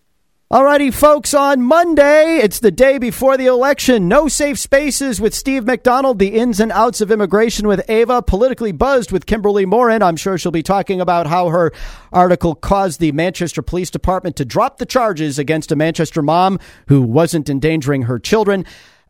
Alrighty, 0.48 0.94
folks, 0.94 1.34
on 1.34 1.60
Monday, 1.60 2.36
it's 2.36 2.60
the 2.60 2.70
day 2.70 2.98
before 2.98 3.36
the 3.36 3.46
election. 3.46 4.06
No 4.06 4.28
safe 4.28 4.60
spaces 4.60 5.20
with 5.20 5.34
Steve 5.34 5.64
McDonald, 5.64 6.20
the 6.20 6.36
ins 6.36 6.60
and 6.60 6.70
outs 6.70 7.00
of 7.00 7.10
immigration 7.10 7.66
with 7.66 7.90
Ava, 7.90 8.22
politically 8.22 8.70
buzzed 8.70 9.10
with 9.10 9.26
Kimberly 9.26 9.66
Morin. 9.66 10.02
I'm 10.02 10.14
sure 10.14 10.38
she'll 10.38 10.52
be 10.52 10.62
talking 10.62 11.00
about 11.00 11.26
how 11.26 11.48
her 11.48 11.72
article 12.12 12.54
caused 12.54 13.00
the 13.00 13.10
Manchester 13.10 13.60
Police 13.60 13.90
Department 13.90 14.36
to 14.36 14.44
drop 14.44 14.78
the 14.78 14.86
charges 14.86 15.36
against 15.36 15.72
a 15.72 15.76
Manchester 15.76 16.22
mom 16.22 16.60
who 16.86 17.02
wasn't 17.02 17.50
endangering 17.50 18.02
her 18.02 18.20
children. 18.20 18.64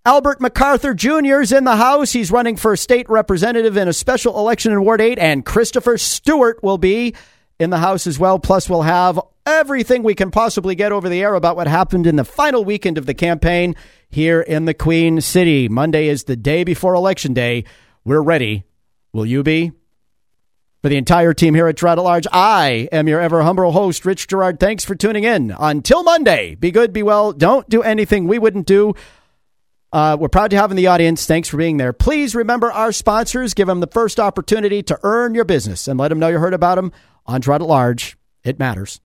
Albert 0.07 0.41
MacArthur 0.41 0.95
Jr. 0.95 1.43
is 1.43 1.53
in 1.53 1.65
the 1.65 1.77
House. 1.77 2.13
He's 2.13 2.33
running 2.33 2.57
for 2.57 2.75
state 2.79 3.11
representative 3.11 3.77
in 3.77 3.89
a 3.89 3.93
special 3.93 4.39
election 4.39 4.73
in 4.73 4.83
Ward 4.83 5.03
8, 5.03 5.19
and 5.19 5.45
Christopher 5.45 5.99
Stewart 5.99 6.63
will 6.63 6.79
be 6.79 7.15
in 7.59 7.69
the 7.69 7.77
House 7.77 8.07
as 8.07 8.19
well. 8.19 8.39
Plus, 8.39 8.71
we'll 8.71 8.81
have 8.81 9.21
everything 9.47 10.03
we 10.03 10.15
can 10.15 10.31
possibly 10.31 10.75
get 10.75 10.93
over 10.93 11.09
the 11.09 11.23
air 11.23 11.35
about 11.35 11.57
what 11.57 11.69
happened 11.69 12.07
in 12.07 12.17
the 12.17 12.25
final 12.25 12.65
weekend 12.65 12.99
of 12.99 13.07
the 13.07 13.15
campaign 13.15 13.75
here 14.11 14.41
in 14.41 14.65
the 14.65 14.75
Queen 14.75 15.21
City. 15.21 15.69
Monday 15.69 16.09
is 16.09 16.25
the 16.25 16.37
day 16.37 16.65
before 16.65 16.95
Election 16.95 17.33
Day. 17.33 17.65
We're 18.05 18.21
ready. 18.21 18.65
Will 19.13 19.27
you 19.27 19.43
be? 19.43 19.73
For 20.83 20.91
the 20.91 20.97
entire 20.97 21.33
team 21.33 21.55
here 21.55 21.67
at 21.67 21.77
Girard 21.77 21.99
at 21.99 22.03
Large, 22.03 22.27
I 22.33 22.89
am 22.93 23.09
your 23.09 23.21
ever 23.21 23.43
humble 23.43 23.73
host, 23.73 24.05
Rich 24.05 24.29
Girard. 24.29 24.61
Thanks 24.61 24.85
for 24.85 24.95
tuning 24.95 25.25
in. 25.25 25.55
Until 25.59 26.05
Monday, 26.05 26.55
be 26.55 26.71
good, 26.71 26.93
be 26.93 27.03
well. 27.03 27.33
Don't 27.33 27.69
do 27.69 27.83
anything 27.83 28.27
we 28.27 28.39
wouldn't 28.39 28.67
do. 28.67 28.95
Uh, 29.93 30.17
we're 30.21 30.29
proud 30.29 30.51
to 30.51 30.57
have 30.57 30.71
in 30.71 30.77
the 30.77 30.89
audience. 30.89 31.27
Thanks 31.27 31.49
for 31.49 31.57
being 31.57 31.79
there. 31.79 31.93
Please 31.93 32.35
remember 32.35 32.71
our 32.71 32.93
sponsors. 32.93 33.55
Give 33.55 33.67
them 33.67 33.81
the 33.81 33.87
first 33.87 34.21
opportunity 34.21 34.83
to 34.85 34.99
earn 35.03 35.35
your 35.35 35.45
business 35.45 35.89
and 35.89 35.99
let 35.99 36.09
them 36.09 36.19
know 36.19 36.29
you 36.29 36.39
heard 36.39 36.55
about 36.55 36.75
them 36.75 36.93
on 37.25 37.41
Girard 37.41 37.63
at 37.63 37.69
Large. 37.69 38.17
It 38.45 38.59
matters. 38.59 38.95